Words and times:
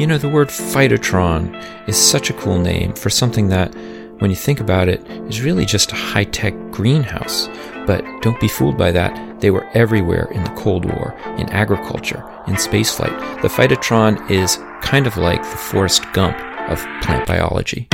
You 0.00 0.06
know, 0.06 0.16
the 0.16 0.30
word 0.30 0.48
phytotron 0.48 1.54
is 1.86 1.94
such 1.94 2.30
a 2.30 2.32
cool 2.32 2.58
name 2.58 2.94
for 2.94 3.10
something 3.10 3.48
that, 3.48 3.74
when 4.20 4.30
you 4.30 4.34
think 4.34 4.58
about 4.58 4.88
it, 4.88 5.06
is 5.28 5.42
really 5.42 5.66
just 5.66 5.92
a 5.92 5.94
high 5.94 6.24
tech 6.24 6.54
greenhouse. 6.70 7.50
But 7.86 8.02
don't 8.22 8.40
be 8.40 8.48
fooled 8.48 8.78
by 8.78 8.92
that. 8.92 9.40
They 9.42 9.50
were 9.50 9.68
everywhere 9.74 10.26
in 10.32 10.42
the 10.42 10.50
Cold 10.52 10.86
War, 10.86 11.14
in 11.36 11.50
agriculture, 11.50 12.26
in 12.46 12.54
spaceflight. 12.54 13.42
The 13.42 13.48
phytotron 13.48 14.30
is 14.30 14.56
kind 14.80 15.06
of 15.06 15.18
like 15.18 15.42
the 15.42 15.58
Forrest 15.58 16.10
Gump 16.14 16.34
of 16.70 16.78
plant 17.02 17.26
biology. 17.26 17.86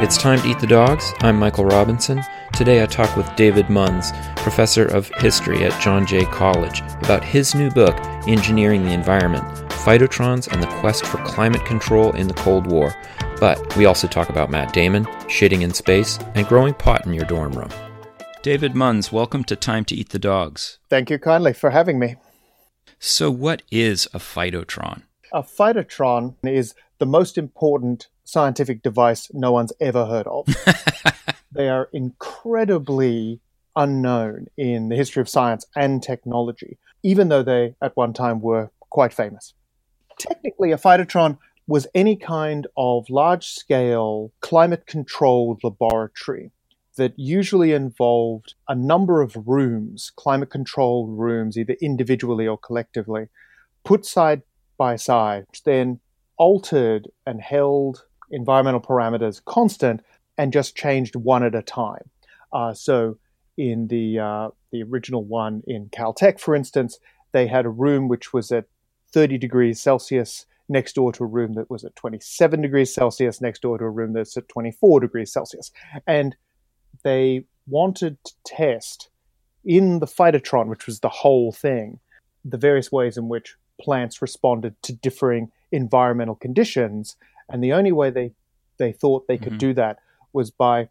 It's 0.00 0.16
time 0.16 0.40
to 0.42 0.48
eat 0.48 0.60
the 0.60 0.68
dogs. 0.68 1.12
I'm 1.22 1.40
Michael 1.40 1.64
Robinson. 1.64 2.22
Today 2.52 2.82
I 2.82 2.86
talk 2.86 3.16
with 3.16 3.34
David 3.34 3.66
Munns, 3.66 4.12
professor 4.42 4.84
of 4.86 5.10
history 5.18 5.64
at 5.64 5.80
John 5.80 6.06
Jay 6.06 6.24
College, 6.24 6.80
about 7.02 7.24
his 7.24 7.54
new 7.54 7.70
book, 7.70 7.96
Engineering 8.26 8.84
the 8.84 8.92
Environment 8.92 9.44
Phytotrons 9.70 10.52
and 10.52 10.62
the 10.62 10.66
Quest 10.66 11.06
for 11.06 11.18
Climate 11.24 11.64
Control 11.64 12.12
in 12.12 12.28
the 12.28 12.34
Cold 12.34 12.66
War. 12.66 12.94
But 13.40 13.76
we 13.76 13.86
also 13.86 14.06
talk 14.06 14.28
about 14.28 14.50
Matt 14.50 14.72
Damon, 14.72 15.04
shitting 15.26 15.62
in 15.62 15.72
space, 15.72 16.18
and 16.34 16.46
growing 16.46 16.74
pot 16.74 17.06
in 17.06 17.14
your 17.14 17.24
dorm 17.24 17.52
room. 17.52 17.70
David 18.42 18.74
Munns, 18.74 19.12
welcome 19.12 19.44
to 19.44 19.56
Time 19.56 19.84
to 19.86 19.94
Eat 19.94 20.10
the 20.10 20.18
Dogs. 20.18 20.78
Thank 20.90 21.10
you 21.10 21.18
kindly 21.18 21.52
for 21.52 21.70
having 21.70 21.98
me. 21.98 22.16
So, 22.98 23.30
what 23.30 23.62
is 23.70 24.06
a 24.12 24.18
phytotron? 24.18 25.02
A 25.32 25.42
phytotron 25.42 26.34
is 26.44 26.74
the 26.98 27.06
most 27.06 27.38
important 27.38 28.08
scientific 28.24 28.82
device 28.82 29.28
no 29.32 29.52
one's 29.52 29.72
ever 29.80 30.06
heard 30.06 30.26
of. 30.26 30.46
they 31.52 31.68
are 31.68 31.88
incredibly 31.92 33.40
unknown 33.76 34.46
in 34.56 34.88
the 34.88 34.96
history 34.96 35.20
of 35.20 35.28
science 35.28 35.66
and 35.76 36.02
technology, 36.02 36.78
even 37.02 37.28
though 37.28 37.42
they 37.42 37.74
at 37.82 37.96
one 37.96 38.12
time 38.12 38.40
were 38.40 38.70
quite 38.90 39.12
famous. 39.12 39.54
Technically, 40.18 40.72
a 40.72 40.76
phytotron 40.76 41.38
was 41.66 41.86
any 41.94 42.16
kind 42.16 42.66
of 42.76 43.08
large 43.08 43.46
scale 43.46 44.32
climate 44.40 44.86
controlled 44.86 45.60
laboratory 45.62 46.50
that 46.96 47.14
usually 47.16 47.72
involved 47.72 48.54
a 48.68 48.74
number 48.74 49.22
of 49.22 49.36
rooms, 49.46 50.12
climate 50.16 50.50
controlled 50.50 51.18
rooms, 51.18 51.56
either 51.56 51.74
individually 51.80 52.46
or 52.46 52.58
collectively, 52.58 53.28
put 53.84 54.04
side 54.04 54.42
by 54.76 54.96
side, 54.96 55.46
then 55.64 56.00
altered 56.36 57.08
and 57.26 57.40
held 57.40 58.04
environmental 58.30 58.80
parameters 58.80 59.42
constant 59.44 60.00
and 60.36 60.52
just 60.52 60.76
changed 60.76 61.16
one 61.16 61.42
at 61.42 61.54
a 61.54 61.62
time. 61.62 62.10
Uh, 62.52 62.74
so 62.74 63.16
in 63.56 63.88
the 63.88 64.18
uh, 64.18 64.48
the 64.70 64.82
original 64.82 65.24
one 65.24 65.62
in 65.66 65.88
Caltech, 65.90 66.40
for 66.40 66.54
instance, 66.54 66.98
they 67.32 67.46
had 67.46 67.66
a 67.66 67.70
room 67.70 68.08
which 68.08 68.32
was 68.32 68.50
at 68.52 68.66
30 69.12 69.38
degrees 69.38 69.80
Celsius 69.80 70.46
next 70.68 70.94
door 70.94 71.12
to 71.12 71.24
a 71.24 71.26
room 71.26 71.54
that 71.54 71.70
was 71.70 71.84
at 71.84 71.94
27 71.96 72.62
degrees 72.62 72.94
Celsius 72.94 73.40
next 73.40 73.62
door 73.62 73.76
to 73.78 73.84
a 73.84 73.90
room 73.90 74.12
that's 74.14 74.36
at 74.36 74.48
24 74.48 75.00
degrees 75.00 75.32
Celsius, 75.32 75.70
and 76.06 76.36
they 77.02 77.44
wanted 77.66 78.16
to 78.24 78.32
test 78.44 79.08
in 79.64 80.00
the 80.00 80.06
phytotron, 80.06 80.68
which 80.68 80.86
was 80.86 81.00
the 81.00 81.08
whole 81.08 81.52
thing, 81.52 82.00
the 82.44 82.56
various 82.56 82.90
ways 82.90 83.16
in 83.16 83.28
which 83.28 83.56
plants 83.80 84.22
responded 84.22 84.74
to 84.82 84.92
differing 84.92 85.50
environmental 85.70 86.34
conditions 86.34 87.16
and 87.48 87.62
the 87.62 87.72
only 87.72 87.92
way 87.92 88.10
they, 88.10 88.32
they 88.78 88.92
thought 88.92 89.28
they 89.28 89.38
could 89.38 89.52
mm-hmm. 89.52 89.58
do 89.58 89.74
that 89.74 89.98
was 90.32 90.50
by 90.50 90.88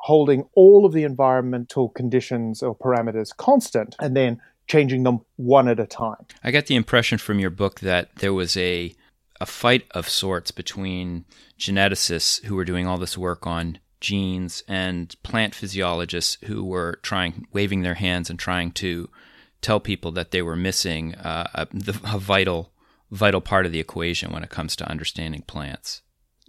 holding 0.00 0.48
all 0.54 0.86
of 0.86 0.92
the 0.92 1.04
environmental 1.04 1.90
conditions 1.90 2.62
or 2.62 2.74
parameters 2.74 3.36
constant 3.36 3.94
and 4.00 4.16
then 4.16 4.40
changing 4.66 5.02
them 5.02 5.20
one 5.36 5.68
at 5.68 5.80
a 5.80 5.86
time. 5.86 6.24
I 6.42 6.50
got 6.50 6.66
the 6.66 6.76
impression 6.76 7.18
from 7.18 7.38
your 7.38 7.50
book 7.50 7.80
that 7.80 8.16
there 8.16 8.32
was 8.32 8.56
a 8.56 8.94
a 9.42 9.46
fight 9.46 9.86
of 9.92 10.06
sorts 10.06 10.50
between 10.50 11.24
geneticists 11.58 12.44
who 12.44 12.54
were 12.54 12.64
doing 12.64 12.86
all 12.86 12.98
this 12.98 13.16
work 13.16 13.46
on 13.46 13.78
genes 13.98 14.62
and 14.68 15.16
plant 15.22 15.54
physiologists 15.54 16.36
who 16.44 16.62
were 16.62 16.98
trying 17.02 17.46
waving 17.52 17.80
their 17.80 17.94
hands 17.94 18.28
and 18.28 18.38
trying 18.38 18.70
to 18.70 19.08
tell 19.62 19.80
people 19.80 20.12
that 20.12 20.30
they 20.30 20.42
were 20.42 20.56
missing 20.56 21.14
uh, 21.14 21.46
a, 21.54 21.66
a 22.04 22.18
vital 22.18 22.72
vital 23.10 23.40
part 23.40 23.66
of 23.66 23.72
the 23.72 23.80
equation 23.80 24.30
when 24.32 24.44
it 24.44 24.50
comes 24.50 24.76
to 24.76 24.88
understanding 24.88 25.42
plants. 25.42 26.02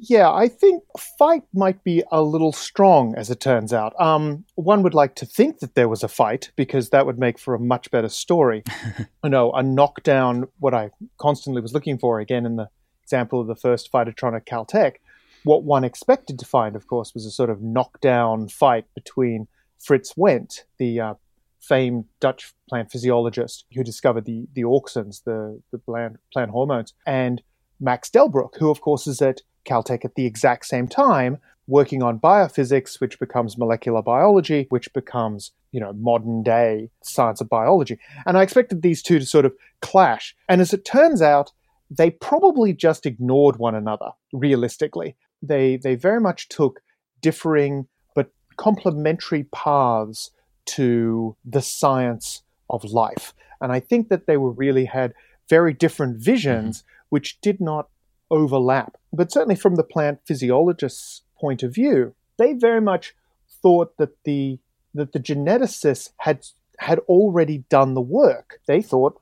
Yeah, 0.04 0.32
I 0.32 0.48
think 0.48 0.82
fight 1.20 1.44
might 1.54 1.84
be 1.84 2.04
a 2.12 2.24
little 2.24 2.54
strong, 2.54 3.14
as 3.16 3.30
it 3.30 3.40
turns 3.40 3.72
out. 3.72 3.94
Um, 4.02 4.46
one 4.56 4.82
would 4.82 4.96
like 4.96 5.14
to 5.18 5.28
think 5.28 5.60
that 5.60 5.76
there 5.76 5.88
was 5.88 6.02
a 6.02 6.08
fight 6.08 6.52
because 6.56 6.90
that 6.90 7.06
would 7.06 7.20
make 7.20 7.38
for 7.38 7.54
a 7.54 7.60
much 7.60 7.92
better 7.92 8.10
story. 8.10 8.64
you 9.24 9.30
know, 9.30 9.52
a 9.52 9.62
knockdown, 9.62 10.48
what 10.58 10.74
I 10.74 10.90
constantly 11.20 11.62
was 11.62 11.74
looking 11.74 12.00
for, 12.00 12.20
again, 12.20 12.48
in 12.48 12.56
the 12.56 12.68
example 13.04 13.40
of 13.40 13.46
the 13.46 13.56
first 13.56 13.92
Phytotronic 13.92 14.48
Caltech, 14.48 14.96
what 15.44 15.64
one 15.64 15.84
expected 15.84 16.40
to 16.40 16.46
find, 16.46 16.76
of 16.76 16.88
course, 16.88 17.14
was 17.14 17.28
a 17.28 17.32
sort 17.32 17.52
of 17.52 17.62
knockdown 17.62 18.48
fight 18.48 18.86
between 18.96 19.48
Frits 19.80 20.18
Went, 20.18 20.66
the 20.80 21.00
uh, 21.00 21.14
famed 21.60 22.06
Dutch 22.20 22.56
plant 22.68 22.92
physiologist 22.92 23.66
who 23.76 23.84
discovered 23.84 24.26
the, 24.26 24.48
the 24.54 24.64
auxins, 24.64 25.24
the, 25.26 25.62
the 25.72 25.78
plant, 25.78 26.18
plant 26.34 26.50
hormones, 26.50 26.96
and 27.06 27.44
Max 27.80 28.10
Delbruck, 28.10 28.58
who, 28.58 28.72
of 28.72 28.82
course, 28.82 29.06
is 29.06 29.22
at 29.22 29.42
Caltech 29.66 30.06
at 30.06 30.16
the 30.16 30.26
exact 30.26 30.66
same 30.66 30.88
time, 30.88 31.38
working 31.68 32.04
on 32.04 32.20
biophysics, 32.20 33.00
which 33.00 33.20
becomes 33.20 33.58
molecular 33.58 34.02
biology, 34.02 34.68
which 34.70 34.92
becomes, 34.94 35.52
you 35.72 35.80
know, 35.80 35.94
modern 35.94 36.44
day 36.44 36.90
science 37.04 37.42
of 37.42 37.50
biology. 37.50 37.98
And 38.26 38.38
I 38.38 38.44
expected 38.44 38.82
these 38.82 39.02
two 39.02 39.20
to 39.20 39.26
sort 39.26 39.46
of 39.46 39.54
clash. 39.82 40.36
And 40.50 40.62
as 40.62 40.74
it 40.74 40.84
turns 40.84 41.22
out, 41.22 41.52
they 41.90 42.10
probably 42.10 42.74
just 42.74 43.06
ignored 43.06 43.58
one 43.58 43.76
another, 43.76 44.12
realistically. 44.34 45.16
They, 45.42 45.78
they 45.78 45.96
very 45.96 46.22
much 46.22 46.50
took 46.50 46.82
differing 47.22 47.88
but 48.16 48.32
complementary 48.58 49.44
paths 49.44 50.32
to 50.66 51.36
the 51.44 51.62
science 51.62 52.44
of 52.70 52.84
life. 52.86 53.34
And 53.60 53.72
I 53.72 53.80
think 53.80 54.10
that 54.10 54.26
they 54.26 54.38
were 54.38 54.52
really 54.52 54.86
had 54.86 55.14
very 55.50 55.74
different 55.74 56.18
visions, 56.18 56.80
mm-hmm. 56.80 57.06
which 57.10 57.40
did 57.42 57.60
not 57.60 57.90
overlap. 58.32 58.98
But 59.14 59.32
certainly 59.32 59.56
from 59.56 59.76
the 59.76 59.84
plant 59.84 60.22
physiologist's 60.26 61.22
point 61.40 61.62
of 61.62 61.74
view, 61.76 62.16
they 62.38 62.54
very 62.54 62.82
much 62.82 63.14
thought 63.62 63.98
that 63.98 64.24
the 64.24 64.58
that 64.94 65.14
the 65.14 65.20
geneticists 65.20 66.10
had 66.18 66.46
had 66.80 67.00
already 67.00 67.60
done 67.70 67.94
the 67.94 68.02
work. 68.02 68.60
They 68.66 68.82
thought 68.82 69.18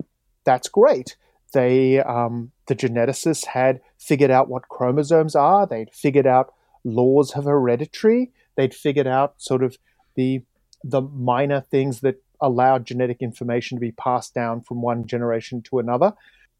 that's 0.45 0.69
great. 0.69 1.17
They 1.53 1.99
um, 1.99 2.51
the 2.67 2.75
geneticists 2.75 3.45
had 3.45 3.81
figured 3.97 4.31
out 4.31 4.49
what 4.49 4.69
chromosomes 4.69 5.35
are. 5.35 5.67
They'd 5.67 5.93
figured 5.93 6.27
out 6.27 6.53
laws 6.83 7.31
of 7.31 7.45
heredity. 7.45 8.31
They'd 8.55 8.73
figured 8.73 9.07
out 9.07 9.35
sort 9.37 9.63
of 9.63 9.77
the 10.15 10.43
the 10.83 11.01
minor 11.01 11.61
things 11.61 11.99
that 12.01 12.23
allowed 12.41 12.85
genetic 12.85 13.21
information 13.21 13.77
to 13.77 13.81
be 13.81 13.91
passed 13.91 14.33
down 14.33 14.61
from 14.61 14.81
one 14.81 15.05
generation 15.05 15.61
to 15.63 15.79
another. 15.79 16.13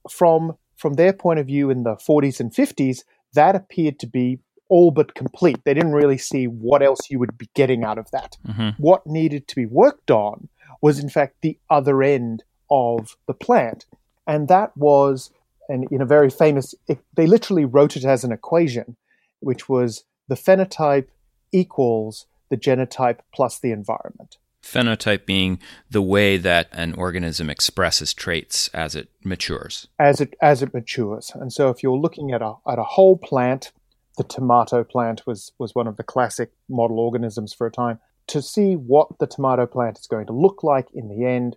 From 0.09 0.57
from 0.79 0.93
their 0.93 1.11
point 1.11 1.39
of 1.39 1.47
view 1.47 1.69
in 1.69 1.83
the 1.83 1.95
40s 1.95 2.39
and 2.39 2.53
50s, 2.53 3.03
that 3.33 3.53
appeared 3.53 3.99
to 3.99 4.07
be 4.07 4.39
all 4.69 4.91
but 4.91 5.13
complete. 5.13 5.57
They 5.65 5.73
didn't 5.73 5.91
really 5.91 6.17
see 6.17 6.45
what 6.45 6.81
else 6.81 7.09
you 7.09 7.19
would 7.19 7.37
be 7.37 7.49
getting 7.53 7.83
out 7.83 7.97
of 7.97 8.09
that. 8.11 8.37
Mm-hmm. 8.47 8.81
What 8.81 9.05
needed 9.05 9.47
to 9.49 9.55
be 9.55 9.65
worked 9.65 10.09
on 10.09 10.47
was, 10.81 10.99
in 10.99 11.09
fact, 11.09 11.37
the 11.41 11.59
other 11.69 12.01
end 12.01 12.43
of 12.71 13.17
the 13.27 13.33
plant. 13.33 13.85
And 14.25 14.47
that 14.47 14.75
was, 14.77 15.31
and 15.67 15.85
in 15.91 16.01
a 16.01 16.05
very 16.05 16.29
famous, 16.29 16.73
it, 16.87 16.99
they 17.15 17.27
literally 17.27 17.65
wrote 17.65 17.97
it 17.97 18.05
as 18.05 18.23
an 18.23 18.31
equation, 18.31 18.95
which 19.41 19.67
was 19.67 20.05
the 20.29 20.35
phenotype 20.35 21.07
equals 21.51 22.25
the 22.49 22.57
genotype 22.57 23.19
plus 23.33 23.59
the 23.59 23.71
environment. 23.71 24.37
Phenotype 24.63 25.25
being 25.25 25.59
the 25.89 26.01
way 26.01 26.37
that 26.37 26.69
an 26.71 26.93
organism 26.93 27.49
expresses 27.49 28.13
traits 28.13 28.67
as 28.69 28.95
it 28.95 29.09
matures. 29.23 29.87
As 29.97 30.21
it 30.21 30.35
as 30.41 30.61
it 30.61 30.73
matures. 30.73 31.31
And 31.33 31.51
so 31.51 31.69
if 31.69 31.81
you're 31.81 31.97
looking 31.97 32.31
at 32.31 32.41
a 32.41 32.55
at 32.67 32.77
a 32.77 32.83
whole 32.83 33.17
plant, 33.17 33.71
the 34.17 34.23
tomato 34.23 34.83
plant 34.83 35.25
was 35.25 35.53
was 35.57 35.73
one 35.73 35.87
of 35.87 35.97
the 35.97 36.03
classic 36.03 36.51
model 36.67 36.99
organisms 36.99 37.53
for 37.53 37.67
a 37.67 37.71
time. 37.71 37.99
To 38.27 38.41
see 38.41 38.75
what 38.75 39.17
the 39.19 39.27
tomato 39.27 39.65
plant 39.65 39.97
is 39.97 40.07
going 40.07 40.27
to 40.27 40.33
look 40.33 40.61
like 40.61 40.87
in 40.93 41.07
the 41.07 41.25
end, 41.25 41.55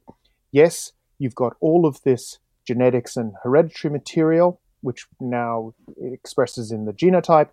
yes, 0.52 0.92
you've 1.18 1.34
got 1.34 1.56
all 1.60 1.84
of 1.84 2.02
this 2.02 2.38
genetics 2.66 3.16
and 3.16 3.34
hereditary 3.42 3.92
material, 3.92 4.60
which 4.80 5.06
now 5.20 5.74
expresses 6.00 6.70
in 6.70 6.86
the 6.86 6.92
genotype, 6.92 7.50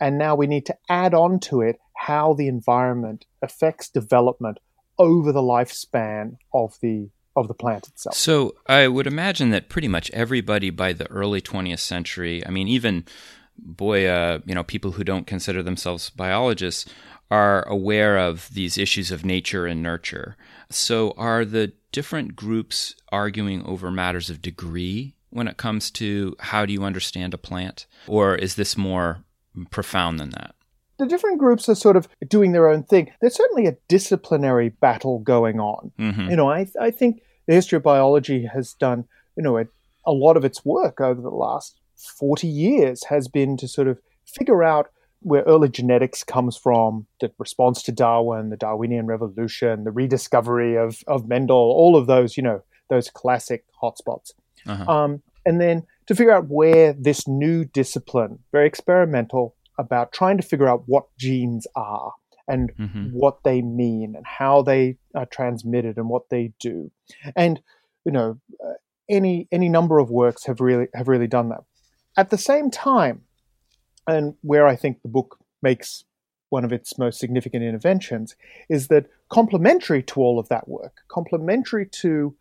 and 0.00 0.18
now 0.18 0.36
we 0.36 0.46
need 0.46 0.66
to 0.66 0.76
add 0.88 1.14
on 1.14 1.40
to 1.40 1.60
it 1.60 1.80
how 1.96 2.34
the 2.34 2.46
environment 2.46 3.24
affects 3.40 3.88
development 3.88 4.58
over 4.98 5.32
the 5.32 5.42
lifespan 5.42 6.36
of 6.52 6.78
the 6.80 7.08
of 7.34 7.48
the 7.48 7.54
plant 7.54 7.88
itself. 7.88 8.14
So 8.14 8.54
I 8.66 8.88
would 8.88 9.06
imagine 9.06 9.50
that 9.50 9.70
pretty 9.70 9.88
much 9.88 10.10
everybody 10.10 10.68
by 10.68 10.92
the 10.92 11.10
early 11.10 11.40
20th 11.40 11.78
century, 11.78 12.46
I 12.46 12.50
mean, 12.50 12.68
even 12.68 13.06
boy, 13.56 14.06
uh, 14.06 14.40
you 14.44 14.54
know, 14.54 14.64
people 14.64 14.92
who 14.92 15.04
don't 15.04 15.26
consider 15.26 15.62
themselves 15.62 16.10
biologists 16.10 16.90
are 17.30 17.66
aware 17.66 18.18
of 18.18 18.50
these 18.52 18.76
issues 18.76 19.10
of 19.10 19.24
nature 19.24 19.66
and 19.66 19.82
nurture. 19.82 20.36
So 20.68 21.14
are 21.16 21.44
the 21.44 21.72
different 21.90 22.36
groups 22.36 22.94
arguing 23.10 23.64
over 23.64 23.90
matters 23.90 24.28
of 24.28 24.42
degree 24.42 25.14
when 25.30 25.48
it 25.48 25.56
comes 25.56 25.90
to 25.92 26.36
how 26.40 26.66
do 26.66 26.72
you 26.72 26.84
understand 26.84 27.32
a 27.32 27.38
plant? 27.38 27.86
Or 28.06 28.34
is 28.34 28.56
this 28.56 28.76
more 28.76 29.24
profound 29.70 30.20
than 30.20 30.30
that? 30.30 30.54
The 31.02 31.08
different 31.08 31.38
groups 31.38 31.68
are 31.68 31.74
sort 31.74 31.96
of 31.96 32.06
doing 32.28 32.52
their 32.52 32.68
own 32.68 32.84
thing. 32.84 33.10
There's 33.20 33.34
certainly 33.34 33.66
a 33.66 33.76
disciplinary 33.88 34.68
battle 34.68 35.18
going 35.18 35.58
on. 35.58 35.90
Mm-hmm. 35.98 36.30
You 36.30 36.36
know, 36.36 36.48
I, 36.48 36.68
I 36.80 36.92
think 36.92 37.22
the 37.48 37.54
history 37.54 37.76
of 37.76 37.82
biology 37.82 38.46
has 38.46 38.74
done, 38.74 39.06
you 39.36 39.42
know, 39.42 39.58
a, 39.58 39.64
a 40.06 40.12
lot 40.12 40.36
of 40.36 40.44
its 40.44 40.64
work 40.64 41.00
over 41.00 41.20
the 41.20 41.28
last 41.28 41.80
40 41.96 42.46
years 42.46 43.02
has 43.06 43.26
been 43.26 43.56
to 43.56 43.66
sort 43.66 43.88
of 43.88 43.98
figure 44.26 44.62
out 44.62 44.90
where 45.22 45.42
early 45.42 45.68
genetics 45.68 46.22
comes 46.22 46.56
from, 46.56 47.08
the 47.20 47.32
response 47.36 47.82
to 47.82 47.90
Darwin, 47.90 48.50
the 48.50 48.56
Darwinian 48.56 49.06
revolution, 49.06 49.82
the 49.82 49.90
rediscovery 49.90 50.76
of, 50.76 51.02
of 51.08 51.26
Mendel, 51.26 51.56
all 51.56 51.96
of 51.96 52.06
those, 52.06 52.36
you 52.36 52.44
know, 52.44 52.62
those 52.90 53.10
classic 53.10 53.64
hotspots. 53.82 54.34
Uh-huh. 54.68 54.88
Um, 54.88 55.22
and 55.44 55.60
then 55.60 55.82
to 56.06 56.14
figure 56.14 56.32
out 56.32 56.46
where 56.48 56.92
this 56.92 57.26
new 57.26 57.64
discipline, 57.64 58.38
very 58.52 58.68
experimental, 58.68 59.56
about 59.82 60.12
trying 60.12 60.36
to 60.38 60.42
figure 60.42 60.68
out 60.68 60.84
what 60.86 61.04
genes 61.18 61.66
are 61.76 62.14
and 62.48 62.72
mm-hmm. 62.76 63.08
what 63.12 63.42
they 63.44 63.60
mean 63.62 64.14
and 64.16 64.26
how 64.26 64.62
they 64.62 64.96
are 65.14 65.26
transmitted 65.26 65.96
and 65.96 66.08
what 66.08 66.28
they 66.30 66.52
do. 66.58 66.90
And, 67.36 67.60
you 68.04 68.12
know, 68.12 68.38
uh, 68.64 68.74
any 69.08 69.48
any 69.52 69.68
number 69.68 69.98
of 69.98 70.10
works 70.10 70.46
have 70.46 70.60
really 70.60 70.86
have 70.94 71.08
really 71.08 71.26
done 71.26 71.50
that. 71.50 71.64
At 72.16 72.30
the 72.30 72.38
same 72.38 72.70
time, 72.70 73.22
and 74.06 74.34
where 74.42 74.66
I 74.66 74.76
think 74.76 75.02
the 75.02 75.08
book 75.08 75.38
makes 75.60 76.04
one 76.50 76.64
of 76.64 76.72
its 76.72 76.98
most 76.98 77.18
significant 77.18 77.64
interventions 77.64 78.36
is 78.68 78.88
that 78.88 79.06
complementary 79.30 80.02
to 80.02 80.20
all 80.20 80.38
of 80.38 80.48
that 80.48 80.68
work, 80.68 80.98
complementary 81.08 81.86
to 81.86 82.34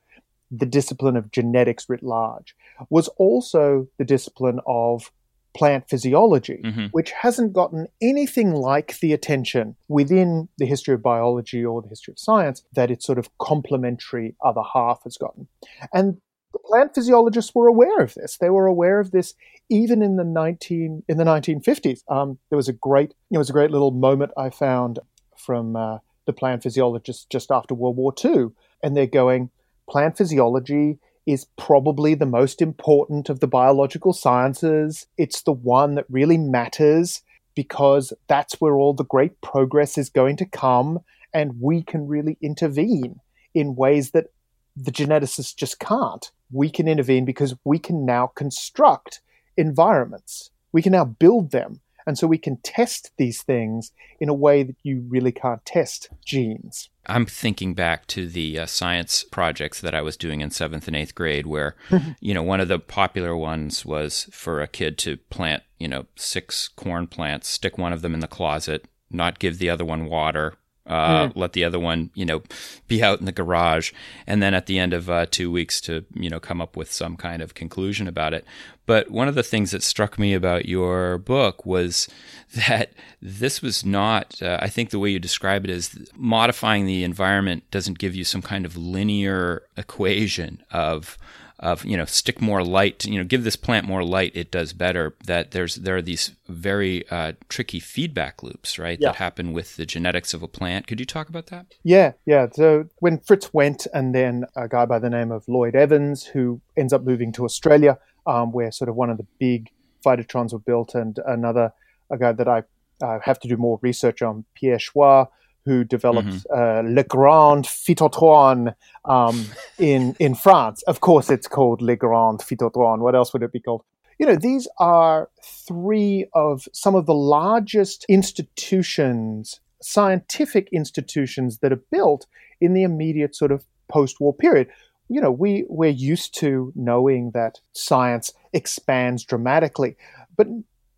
the 0.51 0.65
discipline 0.65 1.15
of 1.15 1.31
genetics 1.31 1.87
writ 1.87 2.03
large, 2.03 2.55
was 2.89 3.07
also 3.09 3.87
the 3.97 4.03
discipline 4.03 4.59
of 4.65 5.11
plant 5.53 5.89
physiology, 5.89 6.61
mm-hmm. 6.63 6.85
which 6.91 7.11
hasn't 7.11 7.53
gotten 7.53 7.87
anything 8.01 8.51
like 8.51 8.99
the 8.99 9.13
attention 9.13 9.75
within 9.87 10.49
the 10.57 10.65
history 10.65 10.93
of 10.93 11.01
biology 11.01 11.63
or 11.63 11.81
the 11.81 11.89
history 11.89 12.13
of 12.13 12.19
science 12.19 12.63
that 12.73 12.91
its 12.91 13.05
sort 13.05 13.17
of 13.17 13.29
complementary 13.37 14.35
other 14.43 14.61
half 14.73 15.03
has 15.03 15.17
gotten. 15.17 15.47
And 15.93 16.17
the 16.53 16.59
plant 16.59 16.95
physiologists 16.95 17.53
were 17.55 17.67
aware 17.67 17.99
of 17.99 18.13
this. 18.13 18.37
They 18.37 18.49
were 18.49 18.65
aware 18.65 18.99
of 18.99 19.11
this 19.11 19.33
even 19.69 20.01
in 20.01 20.17
the 20.17 20.23
19 20.23 21.03
in 21.07 21.17
the 21.17 21.23
1950s. 21.23 22.01
Um, 22.09 22.39
there 22.49 22.57
was 22.57 22.67
a 22.67 22.73
great 22.73 23.13
it 23.29 23.37
was 23.37 23.49
a 23.49 23.53
great 23.53 23.71
little 23.71 23.91
moment 23.91 24.31
I 24.37 24.49
found 24.49 24.99
from 25.37 25.75
uh, 25.75 25.99
the 26.25 26.33
plant 26.33 26.63
physiologists 26.63 27.25
just 27.29 27.51
after 27.51 27.73
World 27.73 27.97
War 27.97 28.13
II, 28.23 28.47
and 28.83 28.95
they're 28.95 29.07
going 29.07 29.49
plant 29.89 30.17
physiology 30.17 30.99
is 31.25 31.45
probably 31.57 32.15
the 32.15 32.25
most 32.25 32.61
important 32.61 33.29
of 33.29 33.39
the 33.39 33.47
biological 33.47 34.13
sciences. 34.13 35.07
It's 35.17 35.43
the 35.43 35.51
one 35.51 35.95
that 35.95 36.05
really 36.09 36.37
matters 36.37 37.21
because 37.55 38.13
that's 38.27 38.59
where 38.59 38.75
all 38.75 38.93
the 38.93 39.03
great 39.03 39.39
progress 39.41 39.97
is 39.97 40.09
going 40.09 40.37
to 40.37 40.45
come, 40.45 40.99
and 41.33 41.59
we 41.59 41.83
can 41.83 42.07
really 42.07 42.37
intervene 42.41 43.19
in 43.53 43.75
ways 43.75 44.11
that 44.11 44.27
the 44.75 44.91
geneticists 44.91 45.55
just 45.55 45.79
can't. 45.79 46.31
We 46.51 46.69
can 46.69 46.87
intervene 46.87 47.25
because 47.25 47.55
we 47.63 47.77
can 47.77 48.05
now 48.05 48.27
construct 48.27 49.21
environments. 49.57 50.51
We 50.71 50.81
can 50.81 50.93
now 50.93 51.05
build 51.05 51.51
them. 51.51 51.81
And 52.07 52.17
so 52.17 52.25
we 52.25 52.37
can 52.37 52.57
test 52.57 53.11
these 53.17 53.43
things 53.43 53.91
in 54.19 54.29
a 54.29 54.33
way 54.33 54.63
that 54.63 54.77
you 54.83 55.05
really 55.07 55.31
can't 55.31 55.63
test 55.65 56.09
genes. 56.25 56.89
I'm 57.07 57.25
thinking 57.25 57.73
back 57.73 58.05
to 58.07 58.27
the 58.27 58.59
uh, 58.59 58.65
science 58.65 59.23
projects 59.23 59.81
that 59.81 59.95
I 59.95 60.01
was 60.01 60.17
doing 60.17 60.41
in 60.41 60.51
seventh 60.51 60.87
and 60.87 60.95
eighth 60.95 61.15
grade, 61.15 61.47
where, 61.47 61.75
you 62.19 62.33
know, 62.33 62.43
one 62.43 62.61
of 62.61 62.67
the 62.67 62.79
popular 62.79 63.35
ones 63.35 63.85
was 63.85 64.29
for 64.31 64.61
a 64.61 64.67
kid 64.67 64.97
to 64.99 65.17
plant, 65.17 65.63
you 65.79 65.87
know, 65.87 66.05
six 66.15 66.67
corn 66.67 67.07
plants, 67.07 67.47
stick 67.47 67.77
one 67.77 67.93
of 67.93 68.01
them 68.01 68.13
in 68.13 68.19
the 68.19 68.27
closet, 68.27 68.85
not 69.09 69.39
give 69.39 69.57
the 69.57 69.69
other 69.69 69.85
one 69.85 70.05
water, 70.05 70.55
uh, 70.91 71.27
mm. 71.27 71.31
let 71.35 71.53
the 71.53 71.63
other 71.63 71.79
one, 71.79 72.09
you 72.13 72.25
know, 72.25 72.43
be 72.87 73.01
out 73.01 73.19
in 73.19 73.25
the 73.25 73.31
garage, 73.31 73.93
and 74.27 74.43
then 74.43 74.53
at 74.53 74.65
the 74.65 74.77
end 74.77 74.93
of 74.93 75.09
uh, 75.09 75.25
two 75.31 75.49
weeks 75.49 75.79
to, 75.79 76.03
you 76.13 76.29
know, 76.29 76.39
come 76.39 76.59
up 76.59 76.75
with 76.75 76.91
some 76.91 77.15
kind 77.15 77.41
of 77.41 77.53
conclusion 77.53 78.07
about 78.07 78.33
it. 78.33 78.45
But 78.85 79.09
one 79.09 79.29
of 79.29 79.35
the 79.35 79.43
things 79.43 79.71
that 79.71 79.83
struck 79.83 80.19
me 80.19 80.33
about 80.33 80.65
your 80.65 81.17
book 81.17 81.65
was 81.65 82.09
that 82.67 82.91
this 83.21 83.61
was 83.61 83.85
not, 83.85 84.41
uh, 84.41 84.57
I 84.61 84.67
think 84.67 84.89
the 84.89 84.99
way 84.99 85.11
you 85.11 85.19
describe 85.19 85.63
it 85.63 85.69
is 85.69 86.11
modifying 86.15 86.85
the 86.85 87.05
environment 87.05 87.63
doesn't 87.71 87.97
give 87.97 88.13
you 88.13 88.25
some 88.25 88.41
kind 88.41 88.65
of 88.65 88.75
linear 88.75 89.63
equation 89.77 90.61
of 90.71 91.17
of 91.61 91.85
you 91.85 91.95
know 91.95 92.05
stick 92.05 92.41
more 92.41 92.63
light 92.63 93.05
you 93.05 93.17
know 93.17 93.23
give 93.23 93.43
this 93.43 93.55
plant 93.55 93.85
more 93.85 94.03
light 94.03 94.31
it 94.35 94.51
does 94.51 94.73
better. 94.73 95.15
That 95.25 95.51
there's 95.51 95.75
there 95.75 95.97
are 95.97 96.01
these 96.01 96.31
very 96.47 97.07
uh, 97.09 97.33
tricky 97.49 97.79
feedback 97.79 98.43
loops 98.43 98.79
right 98.79 98.97
yeah. 98.99 99.09
that 99.09 99.15
happen 99.17 99.53
with 99.53 99.75
the 99.75 99.85
genetics 99.85 100.33
of 100.33 100.43
a 100.43 100.47
plant. 100.47 100.87
Could 100.87 100.99
you 100.99 101.05
talk 101.05 101.29
about 101.29 101.47
that? 101.47 101.67
Yeah 101.83 102.13
yeah. 102.25 102.47
So 102.51 102.85
when 102.99 103.19
Frits 103.19 103.53
Went 103.53 103.87
and 103.93 104.13
then 104.15 104.45
a 104.55 104.67
guy 104.67 104.85
by 104.85 104.99
the 104.99 105.09
name 105.09 105.31
of 105.31 105.47
lloyd 105.47 105.75
evans 105.75 106.23
who 106.23 106.61
ends 106.77 106.93
up 106.93 107.03
moving 107.03 107.31
to 107.33 107.45
australia 107.45 107.97
um, 108.25 108.51
where 108.51 108.71
sort 108.71 108.89
of 108.89 108.95
one 108.95 109.09
of 109.09 109.17
the 109.17 109.25
big 109.39 109.69
phytotrons 110.05 110.53
were 110.53 110.59
built 110.59 110.95
and 110.95 111.19
another 111.25 111.73
a 112.09 112.17
guy 112.17 112.31
that 112.31 112.47
i 112.47 112.63
uh, 113.03 113.19
have 113.23 113.39
to 113.39 113.47
do 113.47 113.57
more 113.57 113.79
research 113.81 114.21
on 114.21 114.45
pierre 114.55 114.77
Chouard, 114.77 115.27
who 115.65 115.83
developed 115.83 116.29
mm-hmm. 116.29 116.89
uh, 116.89 116.89
Le 116.89 117.03
Grand 117.03 117.65
Phytotron 117.65 118.75
um, 119.05 119.45
in 119.77 120.15
in 120.19 120.35
France. 120.35 120.81
Of 120.83 121.01
course, 121.01 121.29
it's 121.29 121.47
called 121.47 121.81
Le 121.81 121.95
Grand 121.95 122.39
Phytotron. 122.39 122.99
What 122.99 123.15
else 123.15 123.33
would 123.33 123.43
it 123.43 123.51
be 123.51 123.59
called? 123.59 123.83
You 124.19 124.27
know, 124.27 124.35
these 124.35 124.67
are 124.77 125.29
three 125.43 126.27
of 126.33 126.67
some 126.73 126.93
of 126.93 127.07
the 127.07 127.13
largest 127.13 128.05
institutions, 128.07 129.59
scientific 129.81 130.69
institutions 130.71 131.57
that 131.59 131.71
are 131.71 131.83
built 131.91 132.27
in 132.59 132.73
the 132.73 132.83
immediate 132.83 133.35
sort 133.35 133.51
of 133.51 133.65
post-war 133.89 134.33
period. 134.33 134.67
You 135.09 135.21
know, 135.21 135.31
we 135.31 135.65
we're 135.67 135.89
used 135.89 136.37
to 136.39 136.71
knowing 136.75 137.31
that 137.31 137.59
science 137.73 138.33
expands 138.53 139.25
dramatically, 139.25 139.97
but 140.37 140.47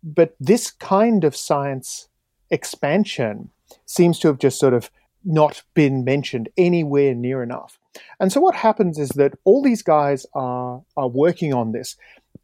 but 0.02 0.36
this 0.38 0.70
kind 0.70 1.24
of 1.24 1.34
science 1.34 2.08
expansion 2.50 3.50
seems 3.86 4.18
to 4.20 4.28
have 4.28 4.38
just 4.38 4.58
sort 4.58 4.74
of 4.74 4.90
not 5.24 5.62
been 5.74 6.04
mentioned 6.04 6.48
anywhere 6.56 7.14
near 7.14 7.42
enough. 7.42 7.78
And 8.20 8.32
so 8.32 8.40
what 8.40 8.54
happens 8.56 8.98
is 8.98 9.10
that 9.10 9.34
all 9.44 9.62
these 9.62 9.82
guys 9.82 10.26
are, 10.34 10.82
are 10.96 11.08
working 11.08 11.54
on 11.54 11.72
this, 11.72 11.96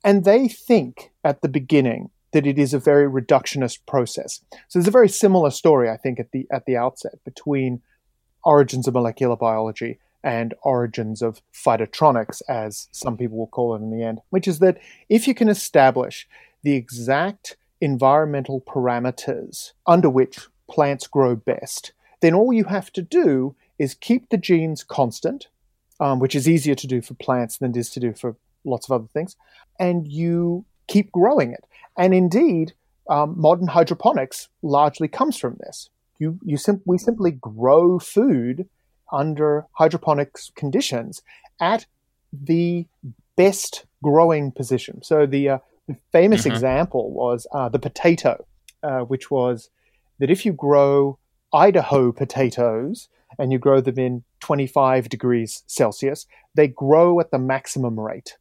and 0.04 0.24
they 0.24 0.48
think 0.48 1.10
at 1.24 1.42
the 1.42 1.48
beginning 1.48 2.10
that 2.32 2.46
it 2.46 2.58
is 2.58 2.72
a 2.72 2.78
very 2.78 3.08
reductionist 3.10 3.80
process. 3.86 4.40
So 4.68 4.78
there's 4.78 4.88
a 4.88 4.92
very 4.92 5.08
similar 5.08 5.50
story, 5.50 5.90
I 5.90 5.96
think, 5.96 6.20
at 6.20 6.30
the 6.32 6.46
at 6.50 6.64
the 6.64 6.76
outset 6.76 7.18
between 7.24 7.82
origins 8.44 8.86
of 8.86 8.94
molecular 8.94 9.36
biology 9.36 9.98
and 10.22 10.54
origins 10.62 11.22
of 11.22 11.42
phytotronics, 11.52 12.42
as 12.48 12.88
some 12.92 13.16
people 13.16 13.38
will 13.38 13.46
call 13.46 13.74
it 13.74 13.78
in 13.78 13.90
the 13.90 14.04
end, 14.04 14.20
which 14.30 14.46
is 14.46 14.58
that 14.60 14.78
if 15.08 15.26
you 15.26 15.34
can 15.34 15.48
establish 15.48 16.28
the 16.62 16.74
exact 16.74 17.56
environmental 17.80 18.60
parameters 18.60 19.72
under 19.86 20.10
which 20.10 20.38
plants 20.70 21.06
grow 21.06 21.36
best, 21.36 21.92
then 22.20 22.34
all 22.34 22.52
you 22.52 22.64
have 22.64 22.92
to 22.92 23.02
do 23.02 23.54
is 23.78 23.94
keep 23.94 24.28
the 24.28 24.36
genes 24.36 24.84
constant, 24.84 25.48
um, 25.98 26.18
which 26.18 26.34
is 26.34 26.48
easier 26.48 26.74
to 26.74 26.86
do 26.86 27.02
for 27.02 27.14
plants 27.14 27.58
than 27.58 27.70
it 27.70 27.76
is 27.76 27.90
to 27.90 28.00
do 28.00 28.12
for 28.12 28.36
lots 28.64 28.86
of 28.86 28.92
other 28.92 29.08
things, 29.12 29.36
and 29.78 30.06
you 30.06 30.64
keep 30.86 31.10
growing 31.12 31.52
it. 31.52 31.64
And 31.96 32.14
indeed, 32.14 32.72
um, 33.08 33.34
modern 33.36 33.68
hydroponics 33.68 34.48
largely 34.62 35.08
comes 35.08 35.36
from 35.36 35.56
this. 35.60 35.90
You, 36.18 36.38
you 36.44 36.56
sim- 36.56 36.82
we 36.84 36.98
simply 36.98 37.32
grow 37.32 37.98
food 37.98 38.68
under 39.10 39.66
hydroponics 39.72 40.52
conditions 40.54 41.22
at 41.60 41.86
the 42.32 42.86
best 43.36 43.86
growing 44.02 44.52
position. 44.52 45.02
So 45.02 45.26
the, 45.26 45.48
uh, 45.48 45.58
famous 46.12 46.42
mm-hmm. 46.42 46.52
example 46.52 47.10
was 47.10 47.46
uh, 47.52 47.68
the 47.68 47.78
potato, 47.78 48.44
uh, 48.82 49.00
which 49.00 49.30
was 49.30 49.70
that 50.20 50.30
if 50.30 50.46
you 50.46 50.52
grow 50.52 51.18
Idaho 51.52 52.12
potatoes 52.12 53.08
and 53.38 53.50
you 53.50 53.58
grow 53.58 53.80
them 53.80 53.98
in 53.98 54.22
25 54.40 55.08
degrees 55.08 55.64
Celsius, 55.66 56.26
they 56.54 56.68
grow 56.68 57.18
at 57.20 57.30
the 57.30 57.38
maximum 57.38 57.98
rate. 57.98 58.36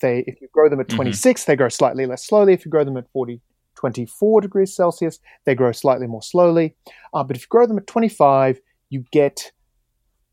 They, 0.00 0.24
if 0.26 0.40
you 0.40 0.48
grow 0.52 0.68
them 0.68 0.80
at 0.80 0.88
mm-hmm. 0.88 0.96
26, 0.96 1.40
mm-hmm. 1.40 1.50
they 1.50 1.56
grow 1.56 1.68
slightly 1.68 2.06
less 2.06 2.26
slowly. 2.26 2.52
If 2.52 2.64
you 2.64 2.70
grow 2.70 2.84
them 2.84 2.96
at 2.96 3.10
40, 3.12 3.40
24 3.76 4.40
degrees 4.42 4.74
Celsius, 4.74 5.18
they 5.44 5.54
grow 5.54 5.72
slightly 5.72 6.06
more 6.06 6.22
slowly. 6.22 6.74
Uh, 7.14 7.24
but 7.24 7.36
if 7.36 7.42
you 7.42 7.48
grow 7.48 7.66
them 7.66 7.78
at 7.78 7.86
25, 7.86 8.60
you 8.90 9.04
get 9.12 9.52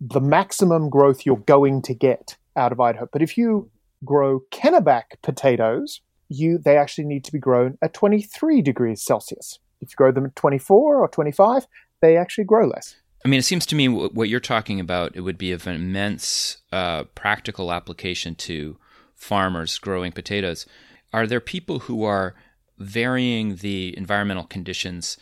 the 0.01 0.21
maximum 0.21 0.89
growth 0.89 1.25
you're 1.25 1.37
going 1.37 1.81
to 1.83 1.93
get 1.93 2.37
out 2.55 2.71
of 2.71 2.79
Idaho. 2.79 3.07
But 3.11 3.21
if 3.21 3.37
you 3.37 3.69
grow 4.03 4.41
Kennebec 4.51 5.03
potatoes, 5.21 6.01
you 6.29 6.57
they 6.57 6.77
actually 6.77 7.05
need 7.05 7.23
to 7.25 7.31
be 7.31 7.39
grown 7.39 7.77
at 7.81 7.93
23 7.93 8.61
degrees 8.61 9.03
Celsius 9.03 9.59
if 9.81 9.91
you 9.91 9.95
grow 9.95 10.11
them 10.11 10.25
at 10.25 10.35
24 10.35 10.97
or 10.97 11.07
25, 11.07 11.67
they 12.01 12.17
actually 12.17 12.43
grow 12.43 12.67
less. 12.67 12.95
I 13.25 13.27
mean, 13.27 13.39
it 13.39 13.45
seems 13.45 13.65
to 13.67 13.75
me 13.75 13.87
what 13.89 14.29
you're 14.29 14.39
talking 14.39 14.79
about 14.79 15.15
it 15.15 15.21
would 15.21 15.37
be 15.37 15.51
of 15.51 15.67
an 15.67 15.75
immense 15.75 16.57
uh, 16.71 17.03
practical 17.15 17.71
application 17.71 18.35
to 18.35 18.77
farmers 19.13 19.77
growing 19.77 20.13
potatoes. 20.13 20.65
Are 21.11 21.27
there 21.27 21.41
people 21.41 21.79
who 21.79 22.03
are 22.05 22.35
varying 22.77 23.57
the 23.57 23.97
environmental 23.97 24.45
conditions 24.45 25.17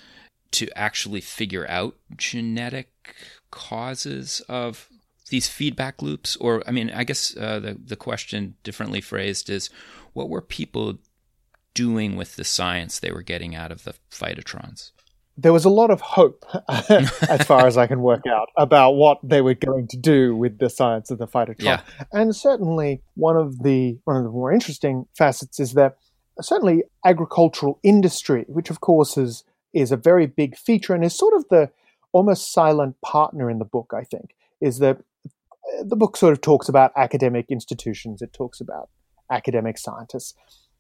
to 0.52 0.70
actually 0.78 1.22
figure 1.22 1.68
out 1.68 1.96
genetic 2.16 3.16
causes 3.50 4.42
of 4.48 4.90
these 5.30 5.48
feedback 5.48 6.02
loops? 6.02 6.36
Or, 6.36 6.62
I 6.68 6.72
mean, 6.72 6.92
I 6.92 7.04
guess 7.04 7.36
uh, 7.36 7.60
the, 7.60 7.78
the 7.84 7.96
question 7.96 8.56
differently 8.64 9.02
phrased 9.02 9.50
is 9.50 9.72
what 10.14 10.30
were 10.30 10.42
people 10.42 11.00
doing 11.78 12.16
with 12.16 12.36
the 12.36 12.44
science 12.44 13.00
they 13.00 13.12
were 13.12 13.22
getting 13.22 13.56
out 13.56 13.72
of 13.72 13.84
the 13.84 13.94
phytotrons? 14.10 14.92
There 15.40 15.54
was 15.54 15.66
a 15.66 15.70
lot 15.70 15.92
of 15.92 16.02
hope, 16.02 16.44
as 16.90 17.46
far 17.46 17.68
as 17.68 17.78
I 17.78 17.86
can 17.86 18.02
work 18.02 18.26
out, 18.26 18.50
about 18.58 18.94
what 18.94 19.20
they 19.22 19.42
were 19.42 19.54
going 19.54 19.88
to 19.90 19.98
do 19.98 20.36
with 20.36 20.58
the 20.58 20.68
science 20.68 21.12
of 21.12 21.20
the 21.20 21.28
phytotron. 21.28 21.64
Yeah. 21.64 21.82
And 22.12 22.36
certainly, 22.36 23.04
one 23.14 23.38
of 23.38 23.62
the 23.62 24.00
one 24.06 24.18
of 24.18 24.24
the 24.24 24.32
more 24.32 24.52
interesting 24.52 25.06
facets 25.16 25.60
is 25.60 25.74
that 25.74 25.98
certainly 26.42 26.84
agricultural 27.06 27.80
industry, 27.84 28.46
which 28.48 28.72
of 28.72 28.82
course 28.82 29.16
is 29.16 29.44
is 29.74 29.92
a 29.92 29.98
very 29.98 30.26
big 30.26 30.58
feature 30.58 30.96
and 30.96 31.04
is 31.04 31.16
sort 31.16 31.36
of 31.36 31.46
the 31.50 31.70
almost 32.14 32.52
silent 32.52 32.96
partner 33.02 33.48
in 33.48 33.60
the 33.60 33.66
book. 33.66 33.94
I 33.96 34.04
think 34.04 34.34
is 34.60 34.80
that 34.80 34.98
the 35.84 35.96
book 35.96 36.18
sort 36.18 36.34
of 36.34 36.42
talks 36.42 36.68
about 36.68 36.92
academic 36.96 37.46
institutions. 37.50 38.24
It 38.24 38.34
talks 38.34 38.60
about 38.60 38.90
academic 39.32 39.78
scientists, 39.78 40.34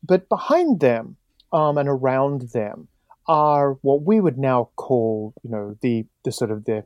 but 0.07 0.29
behind 0.29 0.79
them 0.79 1.17
um, 1.51 1.77
and 1.77 1.89
around 1.89 2.49
them 2.53 2.87
are 3.27 3.73
what 3.81 4.03
we 4.03 4.19
would 4.19 4.37
now 4.37 4.69
call, 4.75 5.33
you 5.43 5.49
know, 5.49 5.77
the 5.81 6.05
the 6.23 6.31
sort 6.31 6.51
of 6.51 6.65
the 6.65 6.85